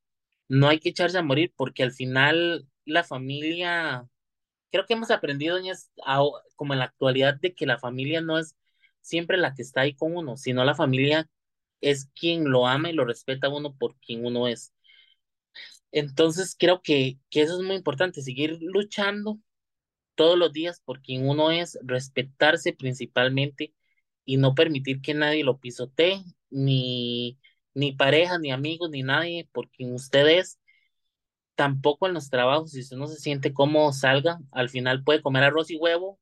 no 0.49 0.69
hay 0.69 0.81
que 0.81 0.91
echarse 0.91 1.19
a 1.19 1.23
morir 1.23 1.53
porque 1.57 1.83
al 1.83 1.93
final 1.93 2.69
la 2.85 3.05
familia, 3.05 4.09
creo 4.71 4.87
que 4.87 4.95
hemos 4.95 5.11
aprendido 5.11 5.59
como 6.57 6.73
en 6.75 6.81
la 6.81 6.87
actualidad 6.87 7.37
de 7.41 7.55
que 7.55 7.67
la 7.67 7.79
familia 7.79 8.21
no 8.21 8.39
es 8.39 8.57
siempre 9.01 9.39
la 9.39 9.55
que 9.55 9.63
está 9.63 9.83
ahí 9.83 9.95
con 9.95 10.17
uno, 10.17 10.37
sino 10.37 10.65
la 10.65 10.75
familia 10.75 11.29
es 11.83 12.07
quien 12.19 12.51
lo 12.51 12.67
ama 12.67 12.91
y 12.91 12.95
lo 12.95 13.05
respeta 13.05 13.49
a 13.49 13.51
uno 13.55 13.77
por 13.77 13.97
quien 14.01 14.27
uno 14.27 14.49
es. 14.49 14.73
Entonces 15.93 16.57
creo 16.59 16.83
que, 16.83 17.19
que 17.31 17.43
eso 17.43 17.59
es 17.61 17.67
muy 17.67 17.77
importante, 17.77 18.23
seguir 18.23 18.59
luchando 18.63 19.39
todos 20.15 20.39
los 20.39 20.53
días 20.53 20.81
por 20.85 21.03
quien 21.03 21.29
uno 21.29 21.51
es, 21.51 21.79
respetarse 21.85 22.73
principalmente 22.75 23.75
y 24.25 24.37
no 24.39 24.55
permitir 24.55 25.03
que 25.03 25.15
nadie 25.15 25.45
lo 25.45 25.61
pisotee, 25.61 26.23
ni, 26.51 27.39
ni 27.75 27.93
pareja, 27.93 28.39
ni 28.39 28.53
amigos, 28.53 28.91
ni 28.91 29.03
nadie 29.03 29.49
por 29.53 29.71
quien 29.71 29.95
usted 29.95 30.27
es. 30.29 30.61
Tampoco 31.55 32.07
en 32.07 32.15
los 32.15 32.31
trabajos, 32.31 32.73
si 32.73 32.81
usted 32.81 32.97
no 32.97 33.07
se 33.07 33.17
siente 33.17 33.53
cómodo, 33.55 33.93
salga. 33.93 34.41
Al 34.53 34.69
final 34.71 35.05
puede 35.05 35.23
comer 35.23 35.45
arroz 35.45 35.71
y 35.71 35.77
huevo, 35.77 36.19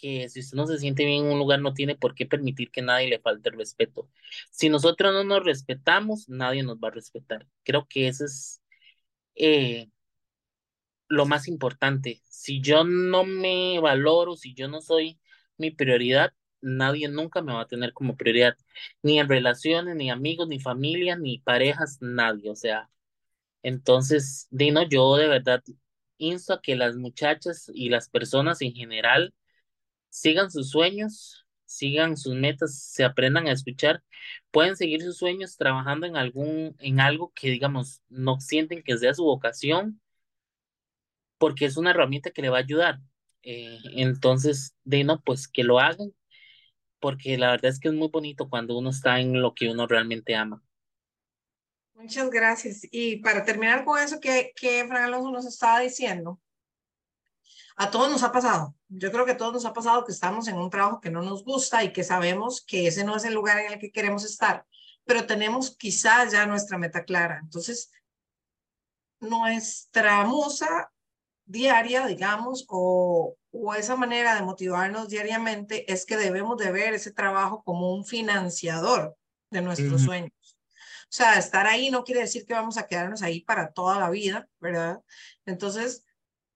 que 0.00 0.28
si 0.28 0.40
usted 0.40 0.56
no 0.56 0.66
se 0.66 0.78
siente 0.78 1.04
bien 1.04 1.26
en 1.26 1.32
un 1.32 1.38
lugar 1.38 1.60
no 1.60 1.74
tiene 1.74 1.96
por 1.96 2.14
qué 2.14 2.26
permitir 2.26 2.70
que 2.70 2.82
nadie 2.82 3.08
le 3.08 3.20
falte 3.20 3.50
el 3.50 3.56
respeto. 3.58 4.08
Si 4.50 4.68
nosotros 4.68 5.12
no 5.12 5.24
nos 5.24 5.44
respetamos, 5.44 6.28
nadie 6.28 6.62
nos 6.62 6.78
va 6.78 6.88
a 6.88 6.92
respetar. 6.92 7.46
Creo 7.64 7.86
que 7.88 8.08
eso 8.08 8.24
es 8.24 8.62
eh, 9.36 9.88
lo 11.08 11.26
más 11.26 11.48
importante. 11.48 12.22
Si 12.28 12.60
yo 12.60 12.84
no 12.84 13.24
me 13.24 13.78
valoro, 13.80 14.36
si 14.36 14.54
yo 14.54 14.68
no 14.68 14.80
soy 14.80 15.20
mi 15.58 15.70
prioridad, 15.70 16.32
nadie 16.60 17.08
nunca 17.08 17.42
me 17.42 17.52
va 17.52 17.62
a 17.62 17.66
tener 17.68 17.92
como 17.92 18.16
prioridad, 18.16 18.56
ni 19.02 19.18
en 19.18 19.28
relaciones, 19.28 19.96
ni 19.96 20.10
amigos, 20.10 20.48
ni 20.48 20.60
familia, 20.60 21.16
ni 21.16 21.38
parejas, 21.40 21.98
nadie. 22.00 22.50
O 22.50 22.56
sea, 22.56 22.90
entonces, 23.62 24.48
Dino, 24.50 24.82
yo 24.88 25.16
de 25.16 25.28
verdad 25.28 25.62
insto 26.18 26.54
a 26.54 26.62
que 26.62 26.76
las 26.76 26.96
muchachas 26.96 27.70
y 27.74 27.88
las 27.90 28.08
personas 28.10 28.62
en 28.62 28.74
general 28.74 29.34
sigan 30.10 30.50
sus 30.50 30.70
sueños, 30.70 31.46
sigan 31.64 32.16
sus 32.16 32.34
metas, 32.34 32.82
se 32.82 33.04
aprendan 33.04 33.46
a 33.46 33.52
escuchar, 33.52 34.02
pueden 34.50 34.76
seguir 34.76 35.02
sus 35.02 35.16
sueños 35.16 35.56
trabajando 35.56 36.06
en 36.06 36.16
algún, 36.16 36.76
en 36.80 37.00
algo 37.00 37.32
que 37.34 37.50
digamos 37.50 38.02
no 38.08 38.40
sienten 38.40 38.82
que 38.82 38.98
sea 38.98 39.14
su 39.14 39.24
vocación, 39.24 40.00
porque 41.38 41.64
es 41.64 41.76
una 41.76 41.90
herramienta 41.90 42.30
que 42.30 42.42
le 42.42 42.50
va 42.50 42.58
a 42.58 42.60
ayudar. 42.60 42.98
Eh, 43.42 43.78
entonces, 43.96 44.74
de 44.84 45.04
no, 45.04 45.22
pues 45.22 45.48
que 45.48 45.64
lo 45.64 45.78
hagan, 45.78 46.12
porque 46.98 47.38
la 47.38 47.52
verdad 47.52 47.70
es 47.70 47.80
que 47.80 47.88
es 47.88 47.94
muy 47.94 48.08
bonito 48.08 48.50
cuando 48.50 48.76
uno 48.76 48.90
está 48.90 49.20
en 49.20 49.40
lo 49.40 49.54
que 49.54 49.70
uno 49.70 49.86
realmente 49.86 50.34
ama. 50.34 50.62
Muchas 51.94 52.30
gracias. 52.30 52.86
Y 52.90 53.16
para 53.18 53.44
terminar 53.44 53.84
con 53.84 53.98
eso 53.98 54.20
que, 54.20 54.52
que 54.56 54.84
Fran 54.86 55.04
Alonso 55.04 55.30
nos 55.30 55.46
estaba 55.46 55.80
diciendo, 55.80 56.40
a 57.80 57.90
todos 57.90 58.10
nos 58.10 58.22
ha 58.22 58.30
pasado. 58.32 58.74
Yo 58.88 59.10
creo 59.10 59.24
que 59.24 59.32
a 59.32 59.36
todos 59.36 59.54
nos 59.54 59.64
ha 59.64 59.72
pasado 59.72 60.04
que 60.04 60.12
estamos 60.12 60.48
en 60.48 60.56
un 60.56 60.70
trabajo 60.70 61.00
que 61.00 61.10
no 61.10 61.22
nos 61.22 61.44
gusta 61.44 61.82
y 61.82 61.92
que 61.92 62.04
sabemos 62.04 62.64
que 62.64 62.86
ese 62.86 63.04
no 63.04 63.16
es 63.16 63.24
el 63.24 63.34
lugar 63.34 63.58
en 63.58 63.72
el 63.72 63.78
que 63.78 63.90
queremos 63.90 64.24
estar, 64.24 64.66
pero 65.04 65.26
tenemos 65.26 65.76
quizás 65.76 66.32
ya 66.32 66.46
nuestra 66.46 66.78
meta 66.78 67.04
clara. 67.04 67.40
Entonces, 67.42 67.90
nuestra 69.20 70.24
musa 70.24 70.92
diaria, 71.46 72.06
digamos, 72.06 72.66
o 72.68 73.36
o 73.52 73.74
esa 73.74 73.96
manera 73.96 74.34
de 74.34 74.42
motivarnos 74.42 75.08
diariamente 75.08 75.92
es 75.92 76.06
que 76.06 76.16
debemos 76.16 76.56
de 76.56 76.70
ver 76.70 76.94
ese 76.94 77.10
trabajo 77.10 77.62
como 77.64 77.92
un 77.94 78.04
financiador 78.04 79.16
de 79.50 79.60
nuestros 79.60 80.02
sueños. 80.02 80.32
O 80.74 81.12
sea, 81.12 81.38
estar 81.38 81.66
ahí 81.66 81.90
no 81.90 82.04
quiere 82.04 82.20
decir 82.20 82.46
que 82.46 82.54
vamos 82.54 82.76
a 82.76 82.86
quedarnos 82.86 83.22
ahí 83.22 83.40
para 83.40 83.72
toda 83.72 83.98
la 83.98 84.10
vida, 84.10 84.48
¿verdad? 84.60 85.00
Entonces, 85.44 86.04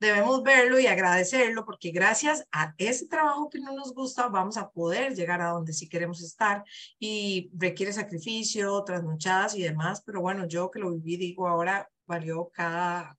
debemos 0.04 0.42
verlo 0.42 0.78
y 0.78 0.86
agradecerlo 0.86 1.64
porque 1.64 1.90
gracias 1.90 2.46
a 2.52 2.74
ese 2.78 3.06
trabajo 3.06 3.48
que 3.48 3.58
no 3.58 3.72
nos 3.72 3.94
gusta 3.94 4.28
vamos 4.28 4.56
a 4.58 4.70
poder 4.70 5.14
llegar 5.14 5.40
a 5.40 5.48
donde 5.48 5.72
sí 5.72 5.88
queremos 5.88 6.22
estar 6.22 6.62
y 6.98 7.50
requiere 7.56 7.92
sacrificio, 7.92 8.84
trasnochadas 8.84 9.54
y 9.56 9.62
demás, 9.62 10.02
pero 10.04 10.20
bueno, 10.20 10.46
yo 10.46 10.70
que 10.70 10.78
lo 10.78 10.92
viví 10.92 11.16
digo 11.16 11.48
ahora 11.48 11.88
valió 12.06 12.50
cada 12.52 13.18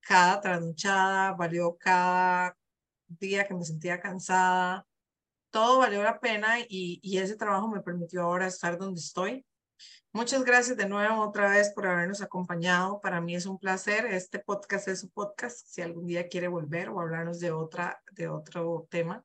cada 0.00 0.40
trasnochada, 0.40 1.32
valió 1.32 1.76
cada 1.76 2.56
día 3.06 3.46
que 3.46 3.54
me 3.54 3.64
sentía 3.64 4.00
cansada, 4.00 4.86
todo 5.50 5.78
valió 5.78 6.02
la 6.02 6.20
pena 6.20 6.60
y, 6.60 7.00
y 7.02 7.18
ese 7.18 7.36
trabajo 7.36 7.68
me 7.68 7.82
permitió 7.82 8.22
ahora 8.22 8.46
estar 8.46 8.78
donde 8.78 9.00
estoy 9.00 9.44
Muchas 10.12 10.42
gracias 10.42 10.76
de 10.76 10.88
nuevo 10.88 11.22
otra 11.22 11.48
vez 11.48 11.70
por 11.70 11.86
habernos 11.86 12.20
acompañado. 12.20 13.00
Para 13.00 13.20
mí 13.20 13.36
es 13.36 13.46
un 13.46 13.60
placer. 13.60 14.06
Este 14.06 14.40
podcast 14.40 14.88
es 14.88 14.98
su 14.98 15.08
podcast. 15.08 15.64
Si 15.68 15.82
algún 15.82 16.08
día 16.08 16.26
quiere 16.26 16.48
volver 16.48 16.88
o 16.88 17.00
hablarnos 17.00 17.38
de 17.38 17.52
otra, 17.52 18.02
de 18.10 18.26
otro 18.26 18.88
tema. 18.90 19.24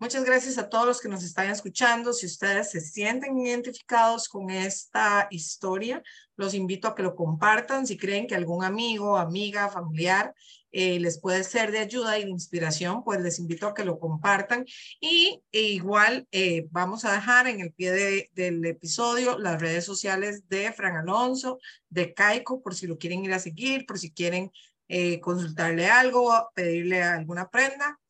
Muchas 0.00 0.24
gracias 0.24 0.58
a 0.58 0.68
todos 0.68 0.86
los 0.86 1.00
que 1.00 1.08
nos 1.08 1.22
están 1.22 1.50
escuchando. 1.50 2.12
Si 2.12 2.26
ustedes 2.26 2.72
se 2.72 2.80
sienten 2.80 3.38
identificados 3.38 4.28
con 4.28 4.50
esta 4.50 5.28
historia, 5.30 6.02
los 6.34 6.54
invito 6.54 6.88
a 6.88 6.96
que 6.96 7.04
lo 7.04 7.14
compartan. 7.14 7.86
Si 7.86 7.96
creen 7.96 8.26
que 8.26 8.34
algún 8.34 8.64
amigo, 8.64 9.16
amiga, 9.16 9.68
familiar 9.68 10.34
eh, 10.72 10.98
les 10.98 11.20
puede 11.20 11.44
ser 11.44 11.70
de 11.70 11.80
ayuda 11.80 12.18
y 12.18 12.24
de 12.24 12.30
inspiración, 12.30 13.04
pues 13.04 13.20
les 13.20 13.38
invito 13.38 13.66
a 13.66 13.74
que 13.74 13.84
lo 13.84 13.98
compartan. 13.98 14.64
Y 15.00 15.42
e 15.52 15.60
igual 15.60 16.26
eh, 16.32 16.66
vamos 16.70 17.04
a 17.04 17.12
dejar 17.12 17.46
en 17.46 17.60
el 17.60 17.72
pie 17.72 18.30
del 18.32 18.64
episodio 18.64 19.38
las 19.38 19.60
redes 19.60 19.84
sociales 19.84 20.48
de 20.48 20.72
Fran 20.72 20.96
Alonso, 20.96 21.58
de 21.90 22.14
Caico, 22.14 22.62
por 22.62 22.74
si 22.74 22.86
lo 22.86 22.96
quieren 22.96 23.22
ir 23.24 23.34
a 23.34 23.38
seguir, 23.38 23.84
por 23.84 23.98
si 23.98 24.12
quieren 24.12 24.50
eh, 24.88 25.20
consultarle 25.20 25.88
algo, 25.88 26.50
pedirle 26.54 27.02
alguna 27.02 27.50
prenda. 27.50 28.00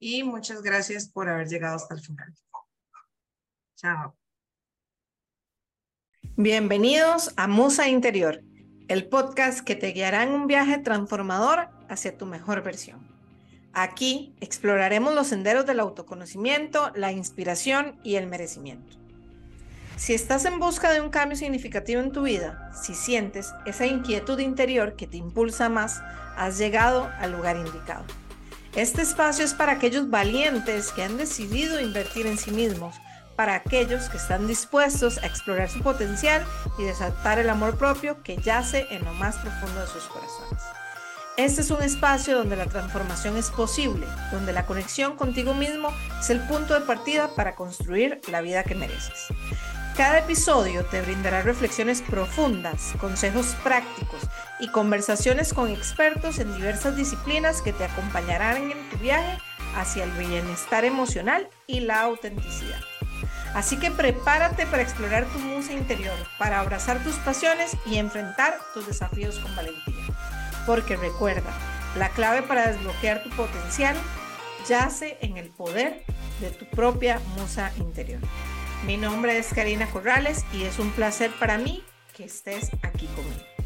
Y 0.00 0.24
muchas 0.24 0.60
gracias 0.62 1.08
por 1.08 1.28
haber 1.28 1.48
llegado 1.48 1.76
hasta 1.76 1.94
el 1.94 2.00
final. 2.00 2.34
Chao. 3.76 4.16
Bienvenidos 6.36 7.32
a 7.36 7.46
Musa 7.46 7.88
Interior, 7.88 8.42
el 8.88 9.08
podcast 9.08 9.60
que 9.60 9.76
te 9.76 9.88
guiará 9.92 10.24
en 10.24 10.30
un 10.30 10.46
viaje 10.48 10.78
transformador 10.78 11.77
hacia 11.88 12.16
tu 12.16 12.26
mejor 12.26 12.62
versión. 12.62 13.00
Aquí 13.72 14.34
exploraremos 14.40 15.14
los 15.14 15.28
senderos 15.28 15.66
del 15.66 15.80
autoconocimiento, 15.80 16.90
la 16.94 17.12
inspiración 17.12 17.98
y 18.02 18.16
el 18.16 18.26
merecimiento. 18.26 18.96
Si 19.96 20.14
estás 20.14 20.44
en 20.44 20.58
busca 20.60 20.92
de 20.92 21.00
un 21.00 21.10
cambio 21.10 21.36
significativo 21.36 22.00
en 22.00 22.12
tu 22.12 22.22
vida, 22.22 22.70
si 22.72 22.94
sientes 22.94 23.52
esa 23.66 23.84
inquietud 23.86 24.38
interior 24.38 24.94
que 24.94 25.08
te 25.08 25.16
impulsa 25.16 25.68
más, 25.68 26.00
has 26.36 26.56
llegado 26.56 27.10
al 27.18 27.32
lugar 27.32 27.56
indicado. 27.56 28.04
Este 28.76 29.02
espacio 29.02 29.44
es 29.44 29.54
para 29.54 29.72
aquellos 29.72 30.08
valientes 30.08 30.92
que 30.92 31.02
han 31.02 31.16
decidido 31.16 31.80
invertir 31.80 32.28
en 32.28 32.38
sí 32.38 32.52
mismos, 32.52 32.94
para 33.34 33.54
aquellos 33.54 34.08
que 34.08 34.16
están 34.16 34.46
dispuestos 34.46 35.18
a 35.18 35.26
explorar 35.26 35.68
su 35.68 35.80
potencial 35.82 36.44
y 36.78 36.84
desatar 36.84 37.38
el 37.38 37.50
amor 37.50 37.76
propio 37.76 38.22
que 38.22 38.36
yace 38.36 38.86
en 38.90 39.04
lo 39.04 39.12
más 39.14 39.36
profundo 39.36 39.80
de 39.80 39.86
sus 39.86 40.04
corazones. 40.04 40.62
Este 41.38 41.60
es 41.60 41.70
un 41.70 41.80
espacio 41.82 42.36
donde 42.36 42.56
la 42.56 42.66
transformación 42.66 43.36
es 43.36 43.52
posible, 43.52 44.08
donde 44.32 44.52
la 44.52 44.66
conexión 44.66 45.14
contigo 45.14 45.54
mismo 45.54 45.94
es 46.18 46.30
el 46.30 46.40
punto 46.40 46.74
de 46.74 46.80
partida 46.80 47.28
para 47.36 47.54
construir 47.54 48.20
la 48.26 48.40
vida 48.40 48.64
que 48.64 48.74
mereces. 48.74 49.28
Cada 49.96 50.18
episodio 50.18 50.84
te 50.86 51.00
brindará 51.00 51.42
reflexiones 51.42 52.02
profundas, 52.02 52.92
consejos 52.98 53.54
prácticos 53.62 54.22
y 54.58 54.66
conversaciones 54.72 55.54
con 55.54 55.70
expertos 55.70 56.40
en 56.40 56.56
diversas 56.56 56.96
disciplinas 56.96 57.62
que 57.62 57.72
te 57.72 57.84
acompañarán 57.84 58.72
en 58.72 58.90
tu 58.90 58.96
viaje 58.96 59.38
hacia 59.76 60.02
el 60.02 60.10
bienestar 60.10 60.84
emocional 60.84 61.48
y 61.68 61.78
la 61.78 62.00
autenticidad. 62.00 62.80
Así 63.54 63.76
que 63.76 63.92
prepárate 63.92 64.66
para 64.66 64.82
explorar 64.82 65.24
tu 65.26 65.38
musa 65.38 65.72
interior, 65.72 66.16
para 66.36 66.58
abrazar 66.58 67.00
tus 67.04 67.14
pasiones 67.18 67.76
y 67.86 67.98
enfrentar 67.98 68.58
tus 68.74 68.88
desafíos 68.88 69.38
con 69.38 69.54
valentía. 69.54 69.94
Porque 70.68 70.96
recuerda, 70.96 71.50
la 71.96 72.10
clave 72.10 72.42
para 72.42 72.70
desbloquear 72.70 73.22
tu 73.22 73.30
potencial 73.30 73.96
yace 74.68 75.16
en 75.22 75.38
el 75.38 75.48
poder 75.48 76.04
de 76.42 76.50
tu 76.50 76.66
propia 76.66 77.22
musa 77.38 77.72
interior. 77.78 78.20
Mi 78.84 78.98
nombre 78.98 79.38
es 79.38 79.54
Karina 79.54 79.90
Corrales 79.90 80.44
y 80.52 80.64
es 80.64 80.78
un 80.78 80.90
placer 80.90 81.30
para 81.40 81.56
mí 81.56 81.82
que 82.14 82.24
estés 82.24 82.70
aquí 82.82 83.06
conmigo. 83.06 83.57